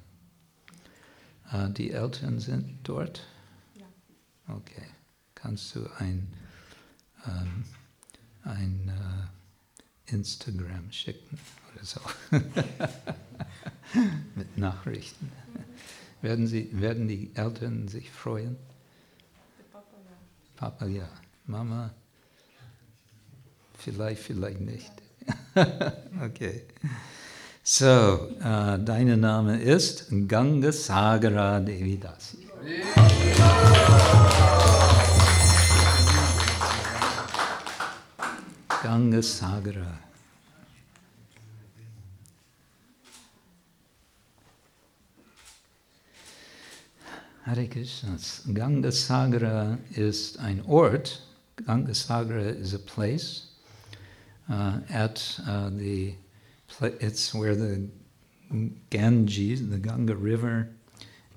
[1.53, 3.27] Äh, die Eltern sind dort?
[3.75, 3.87] Ja.
[4.55, 4.87] Okay.
[5.35, 6.33] Kannst du ein,
[7.27, 7.65] ähm,
[8.45, 11.39] ein äh, Instagram schicken
[11.75, 12.01] oder so?
[14.37, 15.33] Mit Nachrichten.
[16.23, 18.57] Werden, sie, werden die Eltern sich freuen?
[19.73, 20.17] Papa, ja.
[20.55, 21.09] Papa, ja.
[21.47, 21.93] Mama,
[23.77, 25.08] vielleicht, vielleicht nicht.
[26.25, 26.63] okay.
[27.63, 32.49] So, äh, dein Name ist Ganga Sagara Devidasi.
[38.83, 40.09] Ganga Sagara.
[47.49, 48.17] Hare Krishna.
[48.53, 51.23] Gangasagara ist ein Ort.
[51.57, 53.48] Gangasagara is a place
[54.51, 56.15] uh, at uh, the.
[56.81, 57.89] It's where the
[58.91, 60.69] Ganges, the Ganga River,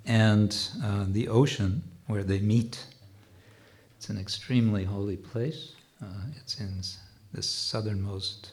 [0.05, 2.86] and uh, the ocean where they meet.
[3.97, 5.74] It's an extremely holy place.
[6.01, 6.05] Uh,
[6.38, 6.82] it's in
[7.34, 8.51] the southernmost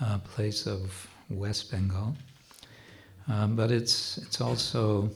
[0.00, 2.16] uh, place of West Bengal,
[3.28, 5.10] um, but it's it's also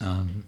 [0.00, 0.44] um,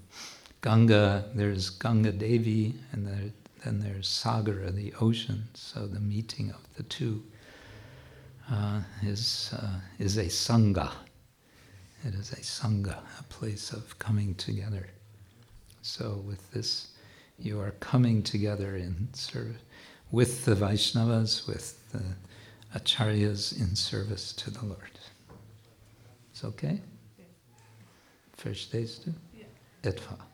[0.63, 3.31] Ganga, there's Ganga Devi, and there,
[3.65, 5.45] then there's Sagara, the ocean.
[5.55, 7.23] So the meeting of the two
[8.51, 10.91] uh, is, uh, is a Sangha.
[12.05, 14.89] It is a Sangha, a place of coming together.
[15.83, 16.89] So with this,
[17.39, 19.63] you are coming together in service
[20.11, 22.03] with the Vaishnavas, with the
[22.79, 24.99] Acharyas in service to the Lord.
[26.31, 26.81] It's okay?
[28.37, 29.15] Verstehst du?
[29.85, 30.32] Etwa.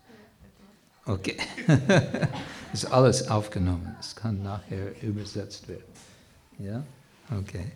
[1.09, 1.37] Okay.
[2.75, 3.97] Ist alles aufgenommen.
[3.99, 5.87] Es kann nachher übersetzt werden.
[6.59, 6.85] Ja?
[7.35, 7.73] Okay.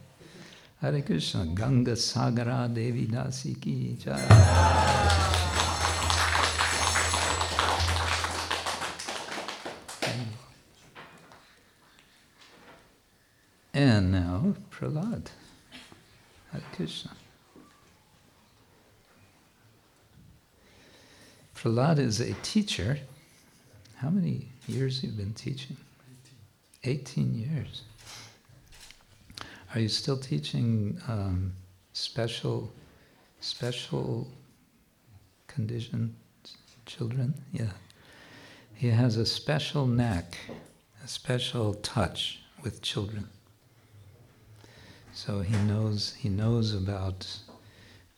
[0.83, 1.47] Hare Krishna.
[1.55, 4.21] Ganga Sagara Devi Dasi Ki Jai.
[13.73, 15.31] And now, Prahlad.
[16.53, 17.13] Hare Krishna.
[21.57, 22.99] Prahlad is a teacher.
[24.03, 25.77] How many years you've been teaching?
[26.83, 27.83] 18 years.
[29.73, 31.53] Are you still teaching um,
[31.93, 32.73] special,
[33.39, 34.27] special
[35.47, 36.17] conditioned
[36.85, 37.33] children?
[37.53, 37.71] Yeah.
[38.75, 40.37] He has a special knack,
[41.05, 43.29] a special touch with children.
[45.13, 47.25] So he knows he knows about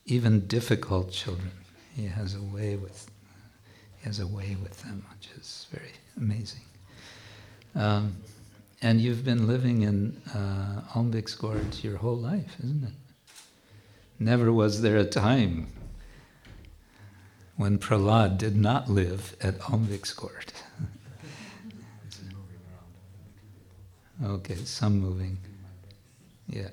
[0.06, 1.50] even difficult children.
[1.94, 3.10] He has a way with
[4.04, 6.60] has a way with them, which is very amazing.
[7.74, 8.16] Um,
[8.82, 12.92] and you've been living in uh, Almviksgård your whole life, isn't it?
[14.18, 15.68] Never was there a time
[17.56, 20.52] when Prahlad did not live at Almviksgård.
[24.24, 25.38] okay, some moving.
[26.46, 26.68] Yeah,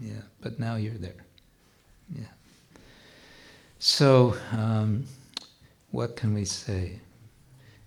[0.00, 1.26] yeah, but now you're there.
[2.14, 2.24] Yeah.
[3.78, 5.04] So, um,
[5.92, 6.98] what can we say?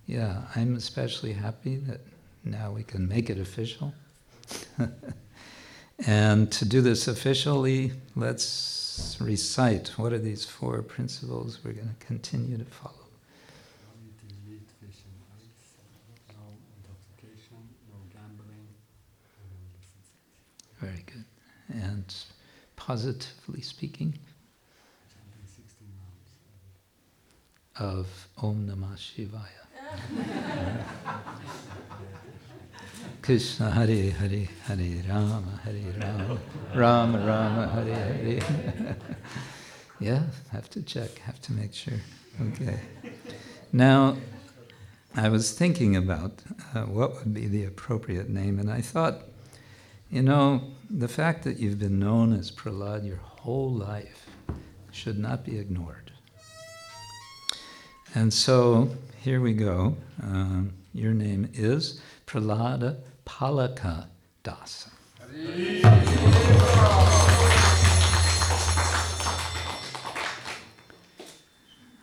[0.06, 2.00] Yeah, I'm especially happy that
[2.44, 3.92] now we can make it official.
[6.06, 12.06] and to do this officially, let's recite what are these four principles we're going to
[12.06, 12.94] continue to follow.
[20.78, 21.24] Very good.
[21.68, 22.14] And
[22.76, 24.12] positively speaking
[25.08, 26.30] Chanting 16 rounds.
[27.78, 29.66] Of Om Namah Shivaya.
[33.22, 36.38] Krishna Hare Hare Hare Rama Hare Rama
[36.74, 38.96] Rama Rama Hare Hare.
[40.00, 40.22] yeah,
[40.52, 42.00] have to check, have to make sure.
[42.40, 42.78] Okay.
[43.72, 44.16] Now,
[45.14, 46.42] I was thinking about
[46.74, 49.22] uh, what would be the appropriate name, and I thought,
[50.10, 54.26] you know, the fact that you've been known as Prahlad your whole life
[54.92, 56.05] should not be ignored.
[58.16, 58.88] And so
[59.20, 59.94] here we go.
[60.22, 62.96] Um, your name is Prahlada
[63.26, 64.06] Palaka
[64.42, 64.88] Dasa.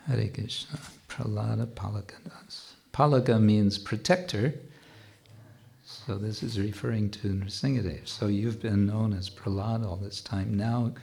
[0.06, 0.78] Hare Krishna.
[1.10, 2.74] Prahlada Palaka Dasa.
[2.94, 4.54] Palaka means protector.
[5.84, 8.08] So this is referring to Nrsingadev.
[8.08, 10.56] So you've been known as Prahlad all this time.
[10.56, 10.94] Now,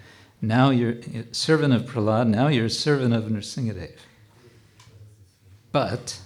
[0.41, 0.99] now you're
[1.33, 2.29] servant of Prahlad.
[2.29, 3.91] Now you're servant of Nrsingadev.
[5.73, 6.21] But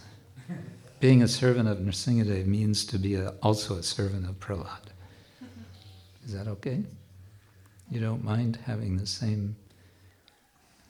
[1.01, 4.87] being a servant of Nrsingadev means to be a, also a servant of Prahlad.
[6.25, 6.83] Is that okay?
[7.91, 9.57] You don't mind having the same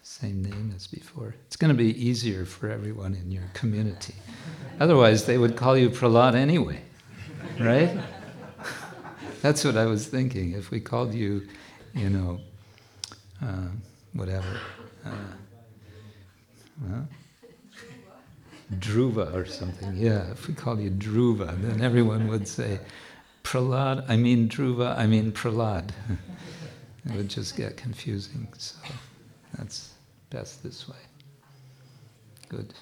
[0.03, 1.35] same name as before.
[1.47, 4.15] It's going to be easier for everyone in your community.
[4.79, 6.83] Otherwise, they would call you Prahlad anyway,
[7.59, 7.99] right?
[9.41, 10.53] That's what I was thinking.
[10.53, 11.49] If we called you,
[11.95, 12.41] you know,
[13.43, 13.69] uh,
[14.13, 14.61] whatever,
[15.07, 15.11] uh,
[18.73, 22.81] Dhruva or something, yeah, if we call you Dhruva, then everyone would say,
[23.43, 25.91] Prahlad, I mean Dhruva, I mean Prahlad.
[27.07, 28.49] it would just get confusing.
[28.57, 28.79] So
[29.57, 29.93] that's
[30.31, 30.97] best this way.
[32.49, 32.75] Good.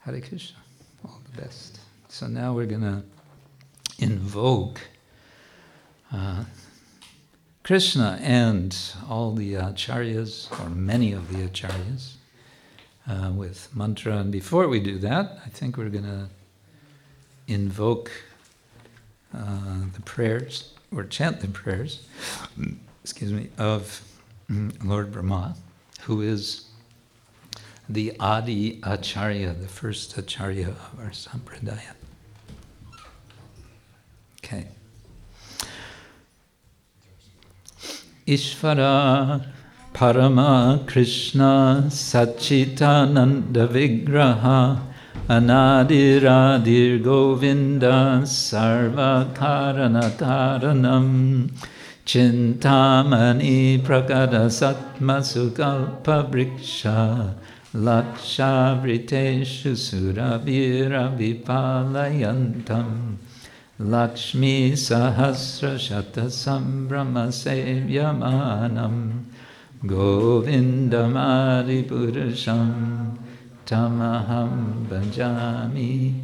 [0.00, 0.58] Hare Krishna.
[1.04, 1.78] All the best.
[2.08, 3.02] So now we're going to
[3.98, 4.80] invoke
[6.12, 6.44] uh,
[7.62, 8.76] Krishna and
[9.08, 12.14] all the acharyas, or many of the acharyas,
[13.08, 14.16] uh, with mantra.
[14.18, 16.28] And before we do that, I think we're going to
[17.46, 18.10] invoke
[19.34, 22.06] uh, the prayers, or chant the prayers,
[23.02, 24.02] excuse me, of
[24.50, 25.56] mm, Lord Brahma,
[26.02, 26.66] who is
[27.88, 31.94] the Adi Acharya, the first Acharya of our Sampradaya.
[34.38, 34.66] Okay.
[38.26, 39.46] Ishvara
[39.94, 44.80] Parama Krishna Sachitananda Vigraha
[45.28, 50.10] Anadiradir Govinda Sarva Karana
[52.06, 57.34] Chintamani Prakada Satma Sukalpa Briksha
[57.74, 63.16] Lakshavriteshu Surabhira Vipalayantam
[63.78, 69.24] Lakshmi Sahasra Shata Sambrahma Sevyamanam
[69.84, 73.18] Govindamadi Purusham
[73.66, 76.14] Tamaham Bhajami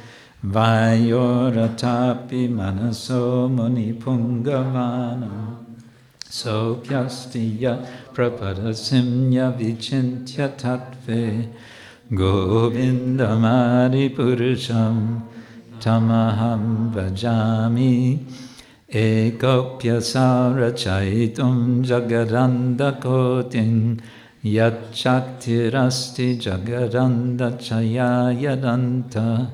[0.44, 5.69] Vayoratapi Manaso Muni Pungavanam
[6.30, 11.48] Sopyastiya Prapadasimya Vichintya Tattve
[12.12, 15.24] Govindamari Purusham
[15.80, 18.24] Tamaham Vajami
[18.92, 24.00] Ekopyasara Chaitum Jagaranda Kotin
[24.44, 29.50] Yachaktirasti Jagaranda Chayayadanta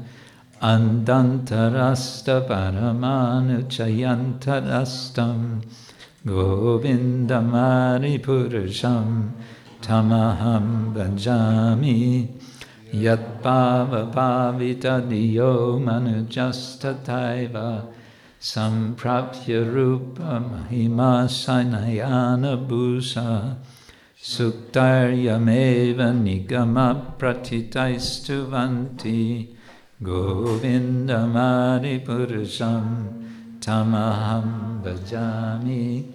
[0.62, 5.64] Andantarasta Paramanu Chayantarastam
[6.26, 9.30] Govindamadi Purusham
[9.80, 12.28] Tamaham Bhajami
[12.92, 17.86] Yat Bhava Bhavita Diyo Manujastataiva
[18.42, 23.58] Samprapya Rupa Mahima Sainayana Bhusa
[24.20, 29.56] Suktaryameva Nigama Pratitaistuvanti
[30.02, 33.25] Govindamari Purusham
[33.66, 36.06] Tamaham Bhajami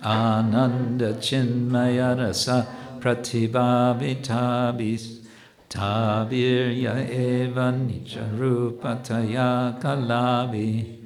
[0.00, 2.66] Ananda Chinmaya Rasa
[3.00, 5.26] Pratibhavitabis
[5.68, 11.00] Tavirya Eva Nicharupataya Kalavi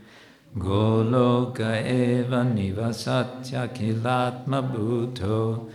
[0.58, 5.70] Goloka Eva Nivasatya Kilatma Bhuto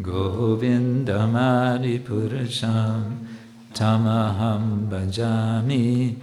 [0.00, 3.26] Govindamadi Purusham
[3.74, 6.14] Tamaham Bhajami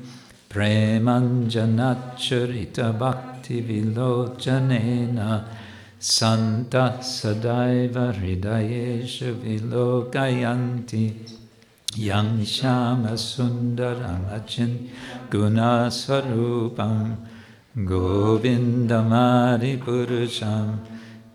[0.48, 5.46] Premanjanacharita Bhakti Vilochanena
[6.00, 11.41] Santa Sadaiva Hridayeshu Vilokayanti.
[11.96, 14.89] Yang Shama Sundaram Achin
[15.30, 17.18] Gunasvarupam
[17.78, 20.80] Govindamari Purusham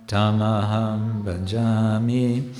[0.08, 2.52] Tamaham Bhajami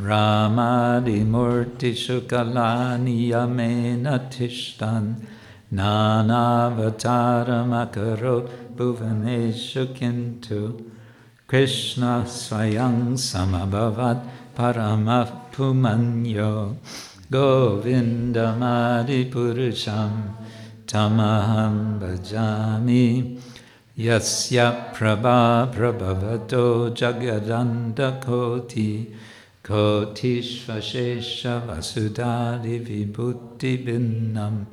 [0.00, 5.14] Ramadi Murti Shukalani Yamena Tishtan
[5.72, 10.84] Nanavataram Akarot Bhuvaneshu Kintu
[11.46, 14.20] Krishna Swayang Samabhavat
[14.54, 16.76] Paramah Pumanyo
[17.30, 20.34] Govindamadi Purusham
[20.86, 23.40] Tamaham Bhajami.
[23.98, 29.14] Yasya Prabha Prabhavato Jagadanda Koti.
[29.64, 34.66] Kotishvashesha Vasudhari Vibhuti Binnam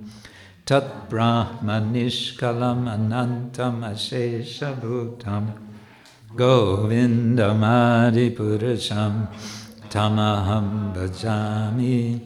[0.74, 5.54] Tat Brahmanishkalam Anantam Ashesha Bhutam
[6.36, 9.28] Govindamadi Purusham
[9.88, 12.20] Tamaham Bhajami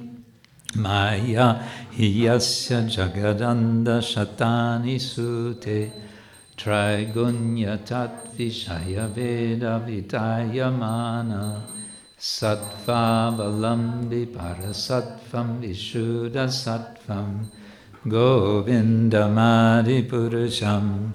[0.77, 5.91] Maya Hiyasya Jagadanda Shatani Sute
[6.55, 11.63] Trigunya Tatvishaya Veda Vitayamana
[12.17, 17.51] Sattva Valambi Parasattvam Vishuddha Sattvam
[18.07, 21.11] Govindamadi Purusham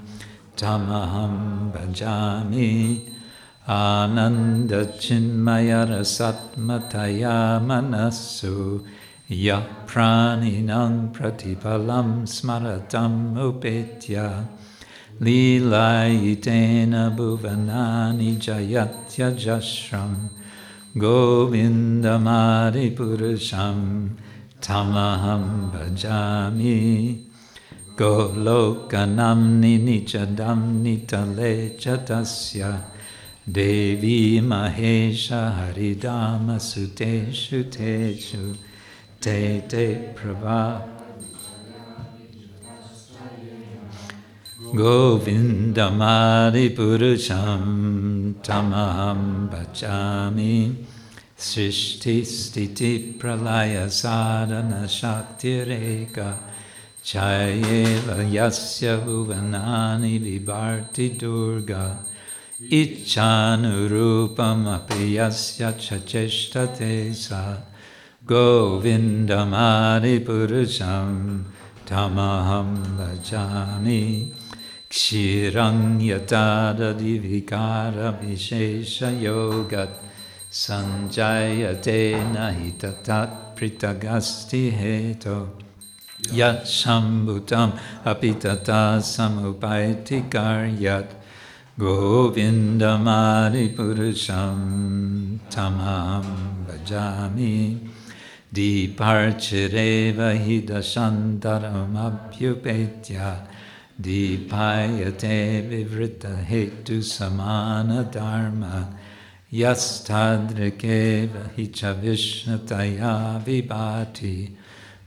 [0.54, 3.00] Tamaham Bhajami
[3.66, 8.84] Ananda Chinmaya Rasatmataya Manasu
[9.26, 14.44] Ya Praninam Pratipalam Smaratam Upetya
[15.18, 17.16] Lilayitena
[24.62, 27.18] Tamaham Bhajami
[27.96, 32.80] Golokanamni Nichadamni Tale Chatasya
[33.50, 38.56] Devi Mahesha Haridama Suteshu Teshu
[39.20, 40.88] Te Te Prabha
[44.72, 50.86] Govindamadi Purusham Tamaham Bhajami
[51.42, 56.38] Srishti Pralaya Sadhana Shakti Reka
[57.02, 61.98] Chayeva Yasya Bhuvanani Vibharti Durga
[62.70, 67.56] Ichanurupam Apiyasya Chacheshtate Sa
[68.24, 71.42] Govindamadi Purusham
[71.84, 74.32] Tamaham Bhajami
[74.88, 80.11] Kshirang Yatada Divikara Vishesha Yogat
[80.52, 85.48] Sanjayate Nahitatat Pritagasti Heto
[86.30, 87.72] Yat Shambhutam
[88.04, 91.08] Apitata Samupaiti Karyat
[91.78, 97.88] Govindamadi Purusham Tamam Bhajami
[98.52, 103.46] Diparchireva Hidashantaram Abhyupetya
[103.98, 108.98] Dipayate Vivrita Hetu Samana Dharma
[109.52, 114.56] Yastadrikeva Hicha Vishnataya Vibhati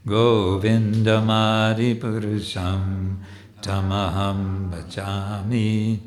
[0.05, 3.17] Govindamadi Purusham
[3.59, 5.99] Tamaham Bhajami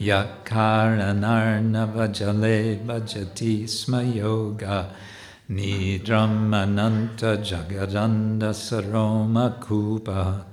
[0.00, 4.94] Yakaranarnava Jale Bhajati Sma Yoga
[5.50, 10.44] Nidram Ananta Jagadanda Saroma Kupa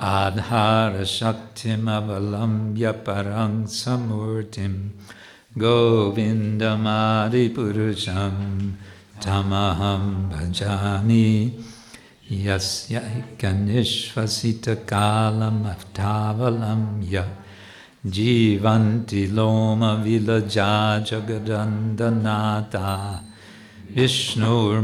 [0.00, 4.92] Adhara Shaktim Avalambya Parang Samurtim
[5.56, 8.76] Govindamadi Purusham
[9.18, 11.50] Tamaham Bhajami
[12.30, 17.24] Yasya Ikanishvasita Kalam Avtavalam Ya
[18.06, 23.22] Jivanti Loma Vilaja Jagadandanata
[23.94, 24.82] Vishnur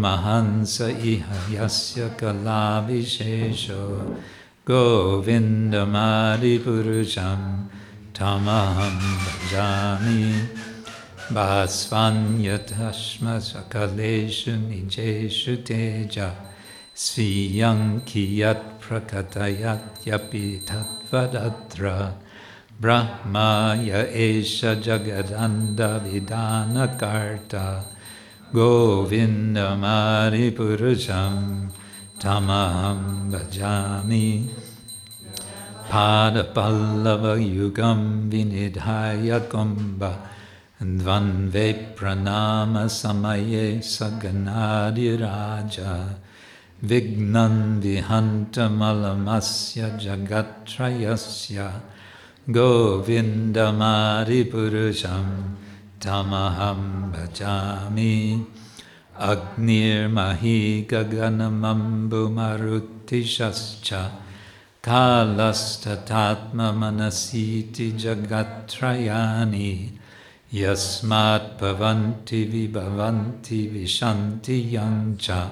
[8.14, 16.30] Mahansa Iha Yasya Kalavishesho Govindamadi Purusham Tamaham Bhajami Bhasvanyatashma Sakaleshu Nijeshu Teja
[16.94, 20.04] Sviyang kiyat prakatayat
[35.92, 40.12] Padapallava yugam vinidhaya kumbha
[40.80, 46.16] Dvanve pranama samaye saganadi raja
[46.82, 51.68] Vignan vihantamalamasya jagatrayasya
[52.48, 55.60] Govindamadi purusham
[56.00, 58.40] tamaham bhajami
[59.20, 64.21] Agnir mahi gaganamambu marutishascha
[64.82, 69.92] Kalastatatma manasiti jagatrayani
[70.52, 75.50] Yasmat bhavanti vibhavanti vishanti yancha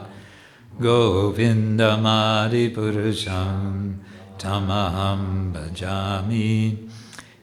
[0.80, 3.98] Govindamadi purusham
[4.36, 6.88] tamaham bhajami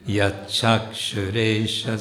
[0.06, 1.96] Yachakshuresha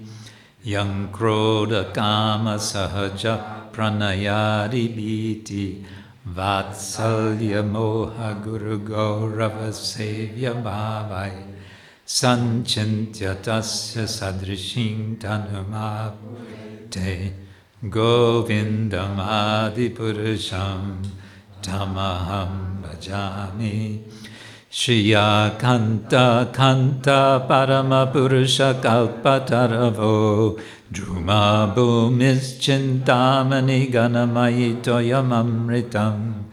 [0.68, 3.40] yang krodha kama sahaja
[3.72, 5.80] pranayadi biti
[6.28, 11.56] vatsalya moha guru gaurava sevya bhavai
[12.04, 17.12] sanchintya tasya sadrishing tanumapte
[17.88, 21.00] govindam adipurusham
[21.64, 24.04] tamaham bhajami
[24.74, 30.60] Shriya Kanta Kanta Parama Purusha Kalpataravo
[30.92, 36.46] Druma Bhumis Chintamani Ganamayi Toyamamritam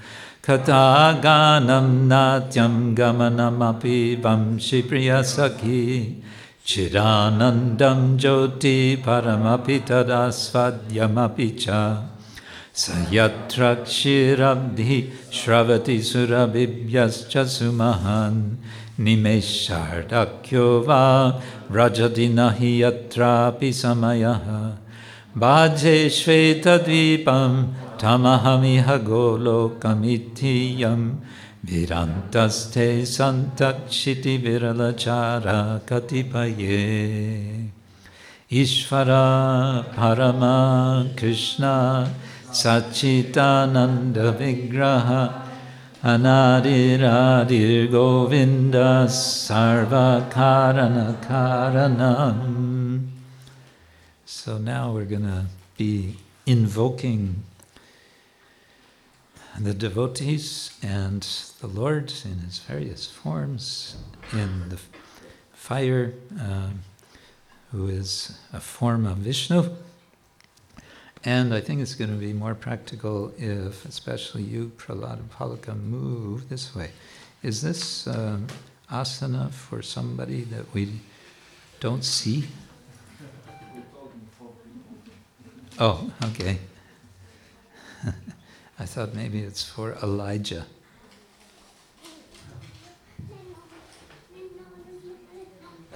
[0.42, 6.20] Kataganam Natyam Gamanamapi Vamshi Priyasaki
[6.62, 9.02] Chiranandam Jyoti
[12.74, 18.56] स यत्र क्षीरब्धिः श्रवति सुरभिभ्यश्च सुमहान्।
[19.00, 24.76] निमेषाढक्यो वा व्रजति न हि यत्रापि समयः।
[25.36, 31.16] बाजे श्वेतद्वीपं ठमहमिह गोलोकमिथीयं।
[31.64, 37.70] विरान्तस्थे सन्तक्षिति विरलचारा कतिपये
[38.52, 39.06] ईश्वर,
[39.92, 42.06] परमा, Krishna
[42.52, 45.42] Sachitananda Vigraha
[46.02, 53.08] Anadiradir Govinda Sarva Karana Karanam.
[54.24, 55.46] So now we're going to
[55.76, 57.44] be invoking
[59.58, 61.22] the devotees and
[61.60, 63.96] the Lord in his various forms
[64.32, 64.78] in the
[65.52, 66.70] fire, uh,
[67.72, 69.76] who is a form of Vishnu.
[71.22, 76.48] And I think it's going to be more practical if, especially you, Prahlada Palaka, move
[76.48, 76.92] this way.
[77.42, 78.46] Is this um,
[78.90, 81.00] asana for somebody that we
[81.78, 82.48] don't see?
[85.78, 86.58] Oh, okay.
[88.78, 90.64] I thought maybe it's for Elijah.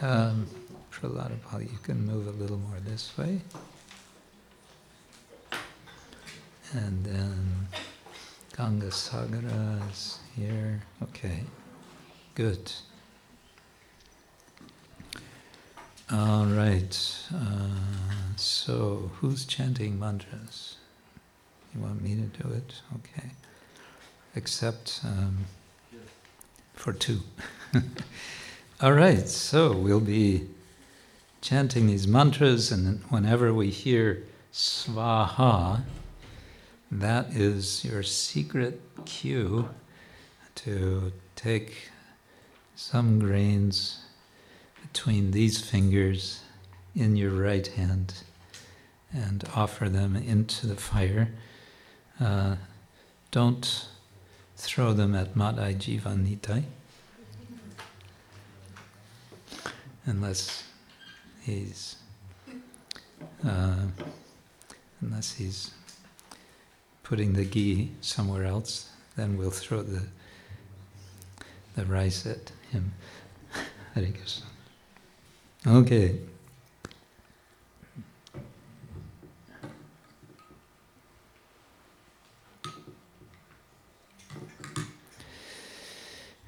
[0.03, 0.47] Um,
[0.93, 3.41] Prahlada Palaka, you can move a little more this way.
[6.75, 7.69] And then
[8.57, 10.83] Ganga Sagara is here.
[11.05, 11.45] Okay,
[12.35, 12.73] good.
[16.11, 17.17] All right.
[17.33, 17.69] Uh,
[18.35, 20.79] so, who's chanting mantras?
[21.73, 22.75] You want me to do it?
[22.97, 23.31] Okay.
[24.35, 25.45] Except um,
[26.75, 27.21] for two.
[28.81, 30.49] All right, so we'll be
[31.41, 35.83] chanting these mantras, and whenever we hear swaha,
[36.95, 39.69] that is your secret cue
[40.55, 41.91] to take
[42.77, 44.05] some grains
[44.81, 46.43] between these fingers
[46.95, 48.15] in your right hand
[49.13, 51.31] and offer them into the fire.
[52.21, 52.55] Uh,
[53.33, 53.89] don't
[54.57, 56.63] throw them at Madai Jivanitai
[60.07, 60.63] unless
[61.43, 61.97] he's
[63.45, 63.87] uh,
[65.01, 65.73] unless he's
[67.05, 70.03] putting the ghee somewhere else, then we'll throw the
[71.77, 72.93] the rice at him.
[73.95, 74.47] Hare Krishna.
[75.67, 76.19] Okay.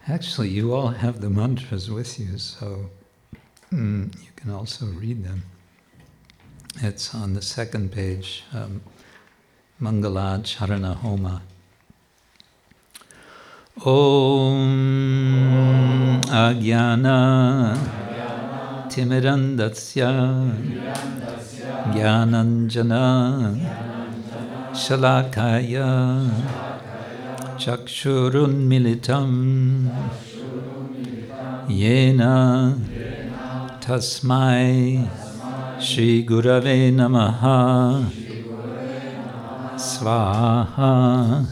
[0.08, 2.90] Actually, you all have the mantras with you, so
[3.72, 5.42] mm, you can also read them.
[6.80, 8.82] It's on the second page, um,
[9.78, 11.42] Mangala Charana Homa.
[13.84, 14.62] Om
[16.22, 17.76] Agyana
[18.88, 20.10] Timirandasya
[21.92, 23.04] Gyananjana
[24.72, 26.24] Shalakaya
[27.58, 29.90] Chakshurun Militam
[31.68, 32.74] Yena
[33.82, 35.06] Tasmai
[35.78, 38.25] Shri Gurave Namaha
[39.76, 41.44] Swaha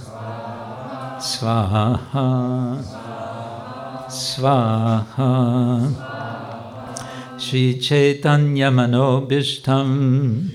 [1.21, 2.81] Swaha
[4.09, 5.31] Swaha.
[7.39, 10.49] Shri Chaitanya Manobishtam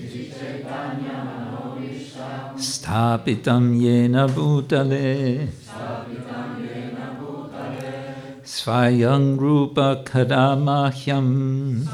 [2.57, 5.47] Stapitam Yena Bhutale
[8.43, 11.85] Svayang Rupa Kadamahyam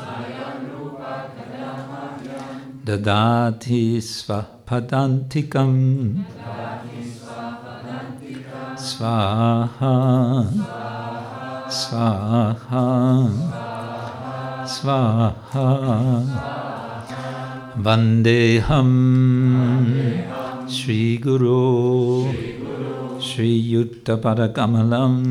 [2.85, 4.54] Dadati Swaha
[8.75, 9.95] Swaha
[11.69, 12.85] Swaha
[14.65, 15.69] swaha
[17.77, 18.91] Vandeham.
[20.67, 22.33] Sri Guru.
[23.21, 25.21] Sri Yutta Parakamalam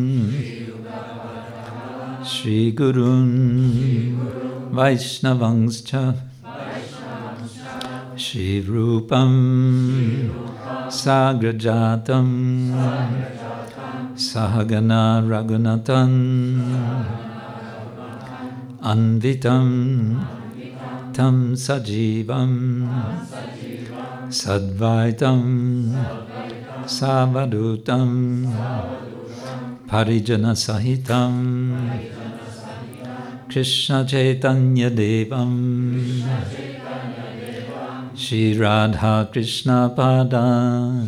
[2.22, 2.72] Sri
[8.34, 10.30] Gurun Vaishnavangscha Shri Rupam
[10.88, 12.28] Sagrajatam
[14.14, 16.10] Sahagana Raghunatan
[18.82, 20.26] Anvitam
[21.12, 22.88] Tam Sajivam
[24.28, 25.94] Sadvaitam
[26.84, 28.46] Savadutam
[29.86, 32.00] Parijana Sahitam
[33.48, 36.63] Krishna Chaitanya Devam
[38.16, 41.04] Shri Radha Krishna Pada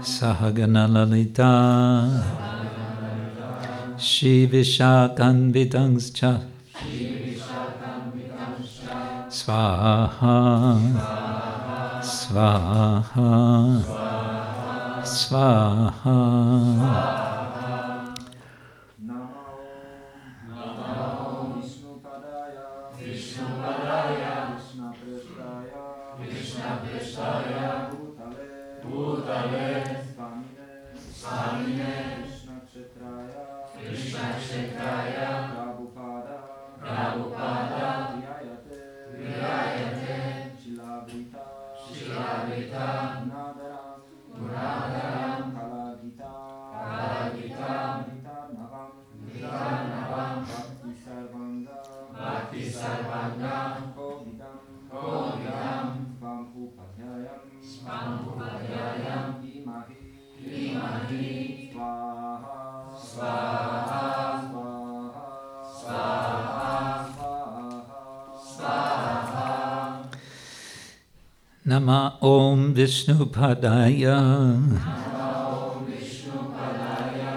[0.00, 2.24] Sahagana Lalita.
[3.98, 6.40] Shri Vishakanvitangscha
[9.28, 10.80] Swaha.
[12.00, 13.84] Swaha.
[15.04, 17.23] Swaha
[72.94, 74.04] विष्णुपदाय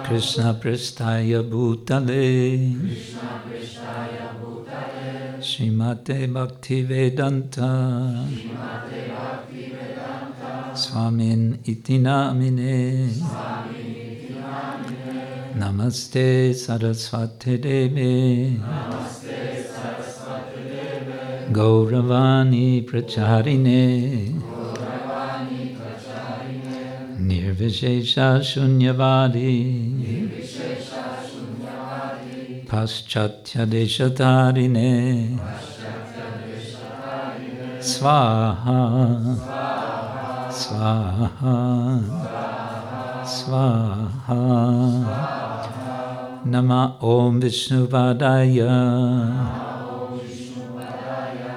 [0.08, 2.26] कृष्णपृष्ठाय भूतले
[5.48, 7.70] श्रीमते भक्तिवेदन्ता
[10.82, 12.78] स्वामिन् इति नामिने
[15.62, 16.28] नमस्ते
[16.62, 18.12] सरस्वतिदेवे
[21.58, 23.84] गौरवाणी प्रचारिणे
[27.58, 28.38] Gauravani Pracharine Nirvishesha
[31.20, 35.38] Shunyavadi paschatya-deshatarine
[37.80, 38.80] swaha
[40.50, 41.56] swaha
[43.24, 44.40] swaha
[46.44, 48.74] nama om vishnuvadaya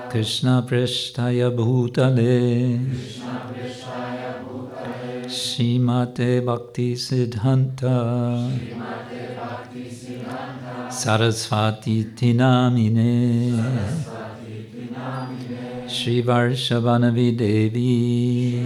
[0.09, 2.79] krishna prishtaya bhutale
[5.61, 8.49] Shimate Bhakti Siddhanta
[10.89, 13.61] Saraswati Tinamine
[15.87, 18.65] Shri Varshavanavi Devi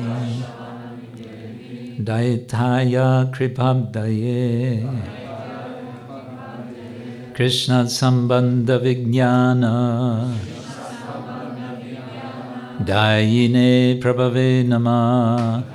[2.02, 4.80] Daitaya Kripabdaye
[7.34, 10.34] Krishna Sambandha Vijnana
[12.86, 15.75] Dayine Prabhave Namah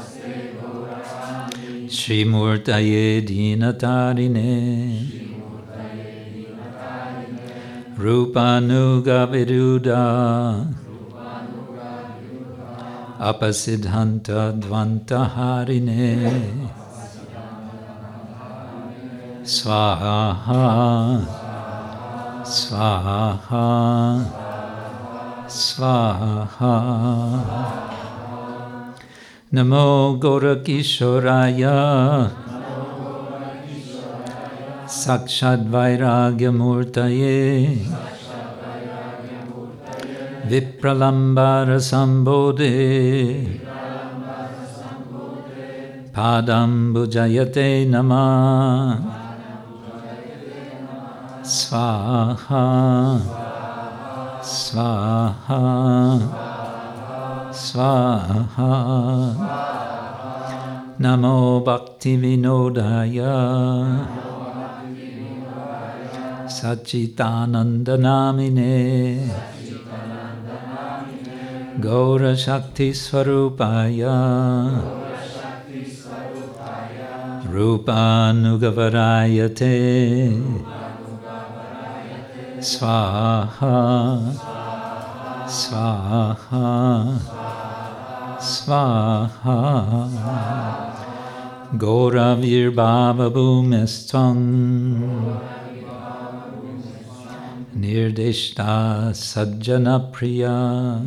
[1.91, 4.47] Shakti Vigrahaya Namostute Namaste Gauravani Shri Murtaye Dinatarine
[7.97, 10.67] Rupanuga Viruda
[13.19, 16.69] Apasiddhanta Dvantaharine
[19.43, 21.25] Swaha.
[22.45, 23.67] Swaha.
[25.47, 26.75] Swaha
[40.47, 43.59] Vipralambara Sambodhe
[46.13, 48.99] Padam Bujayate Nama
[51.43, 53.19] Swaha
[54.41, 56.50] Swaha Swaha
[60.99, 63.35] Namo Bhakti Vinodaya.
[66.47, 69.27] Sachitananda Namine.
[71.81, 74.15] Gaura Shakti Swarupaya.
[77.51, 79.75] Rupanugavarayate
[82.61, 83.77] Swaha
[85.51, 85.51] Swaha.
[85.51, 87.40] Swaha
[91.77, 95.37] Gauravir Bhava Bhumestvam
[97.75, 101.05] Nirdishta Sajjana Priya.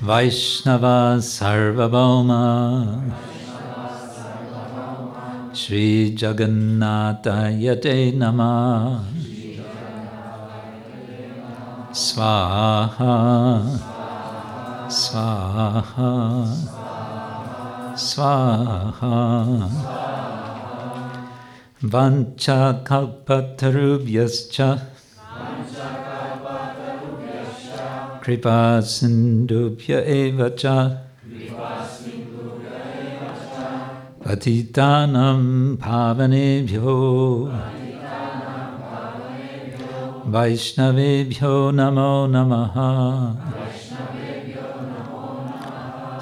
[0.00, 3.12] Vaishnava Sarvabhauma.
[5.52, 9.04] Sri Jagannatha Yate Nama
[11.92, 13.91] Swaha
[14.92, 16.44] Swaha
[17.96, 19.16] Swaha.
[21.80, 24.68] Vancha kalpatarubhyascha
[28.20, 30.76] Kripa sindubhya evacha.
[34.22, 37.48] Patitanam pavanebhyo
[40.32, 42.90] Vaishnavebhyo namo namaha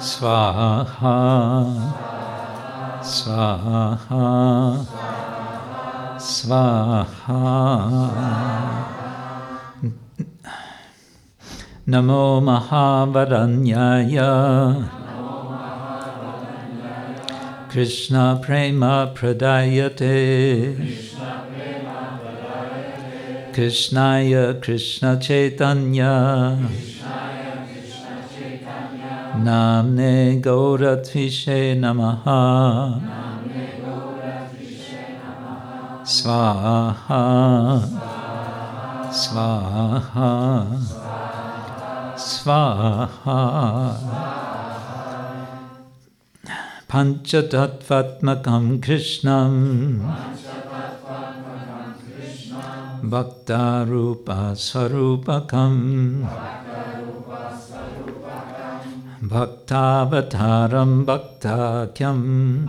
[0.01, 1.93] Swaha
[3.03, 4.87] Swaha
[6.17, 7.37] Swaha.
[11.87, 14.89] Namo Mahavaranyaya
[17.69, 20.75] Krishna Prema Pradayate.
[23.53, 26.57] Krishnaya Krishna Chaitanya
[29.39, 30.15] नामने
[30.45, 32.23] गौरत्विषे नमः
[36.13, 37.19] स्वाहा
[39.21, 40.31] स्वाहा
[42.25, 43.37] स्वाहा
[46.93, 49.59] पञ्चतत्त्वात्मकं कृष्णम्
[53.11, 55.79] भक्तारूपस्वरूपकम्
[61.05, 62.67] Bhaktakyam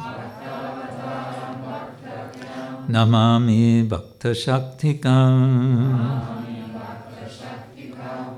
[2.88, 5.32] Namami Bhakta Shaktikam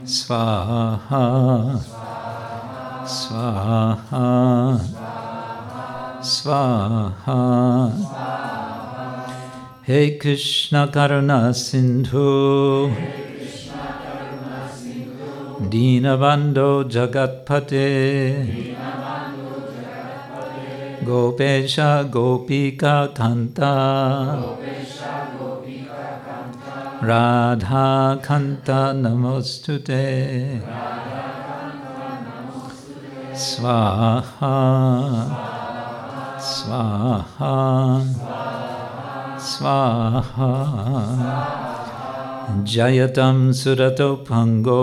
[0.04, 1.80] Swaha
[3.04, 4.78] Swaha
[6.22, 7.42] Swaha
[9.82, 10.86] Hey Krishna
[15.64, 18.74] Karuna Sindhu Dinabando Jagatpate
[21.04, 23.74] Gopesha Gopika Kanta
[27.02, 30.60] Radha Kanta Namostute
[33.34, 34.56] Swaha
[36.38, 38.02] Swaha
[39.38, 41.73] Swaha
[42.50, 44.82] जयतं सुरतोपङ्गो।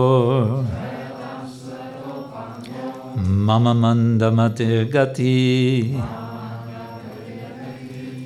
[3.17, 5.37] मम मन्दमतिर्गति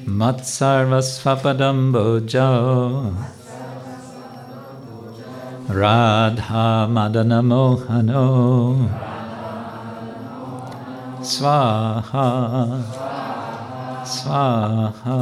[0.09, 2.49] मत्सर्वस्वपदं भोजौ।
[5.71, 8.27] राधा मदनमोहनो
[11.23, 12.27] स्वाहा।
[14.05, 15.21] स्वाहा।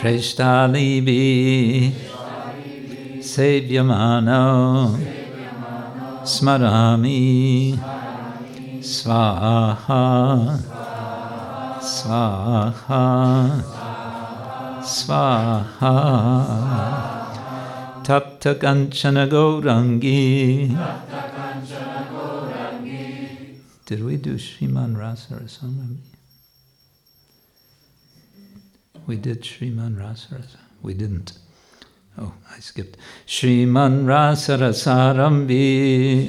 [0.00, 1.92] Preshtalibi
[3.20, 4.96] Sevyamano
[6.24, 7.76] Smarami.
[8.80, 10.56] Swaha
[11.78, 13.04] Swaha
[14.80, 15.94] Swaha
[18.02, 20.74] Tapta Kanchana Gaurangi.
[23.84, 26.09] Did we do Sriman Rasa Rasamrami?
[29.06, 30.58] We did Sriman Rasa Rasa.
[30.82, 31.32] We didn't.
[32.18, 32.96] Oh, I skipped.
[33.26, 36.26] Sriman Rasa Rasarambi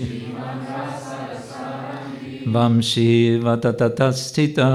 [2.45, 4.67] Vamshi Vatatatastita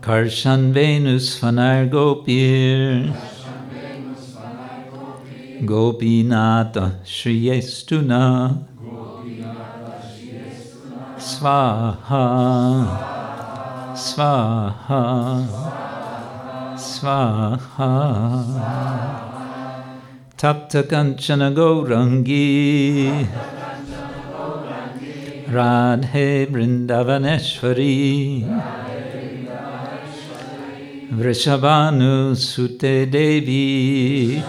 [0.00, 3.14] Karshan Venus Fanar Gopir
[5.64, 8.64] Gopinata Shriyestuna
[11.18, 13.17] Swaha Swaha
[13.98, 15.42] Swaha
[20.36, 23.26] Tapta Kanchana Gaurangi.
[25.50, 28.46] Radhe Vrindavaneshwari.
[31.10, 34.44] Vrishabhanu Sute Devi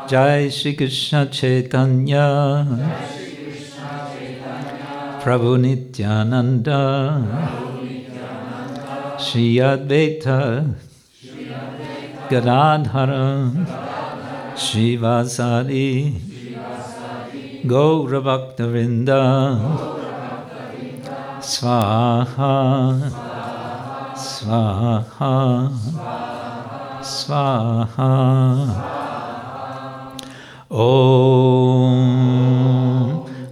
[0.06, 2.66] Jai Shri Krishna Chaitanya.
[5.22, 6.80] Prabhu Nityananda.
[9.18, 10.74] Shri Advaita
[21.44, 23.12] Swaha
[24.16, 25.68] Swaha
[27.02, 28.12] Swaha
[30.70, 32.00] Om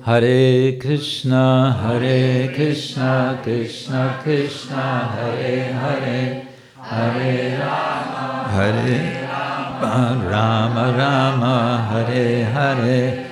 [0.01, 6.47] Hare Krishna Hare Krishna Krishna Krishna Hare Hare
[6.81, 8.48] Hare Rama.
[8.48, 9.01] Hare
[10.31, 11.56] Rama Rama
[11.90, 13.32] Hare Hare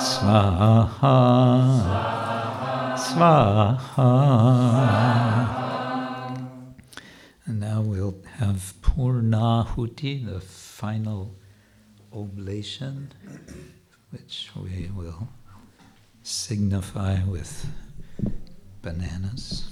[0.00, 1.28] Swaha
[2.96, 4.08] Swaha
[7.44, 11.34] And now we'll have Purnahuti, the final
[12.14, 13.12] oblation,
[14.10, 15.28] which we will
[16.22, 17.66] signify with
[18.80, 19.68] bananas.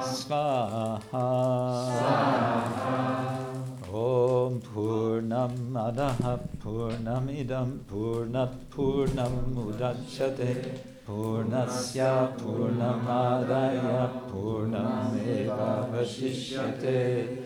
[0.00, 0.96] Swaha.
[1.04, 2.86] Swaha.
[3.92, 17.45] Om Purnamadaha Purnamidam Purnat Purnam Udachyate Purnasya Purnamadaya Purnameva Vashishyate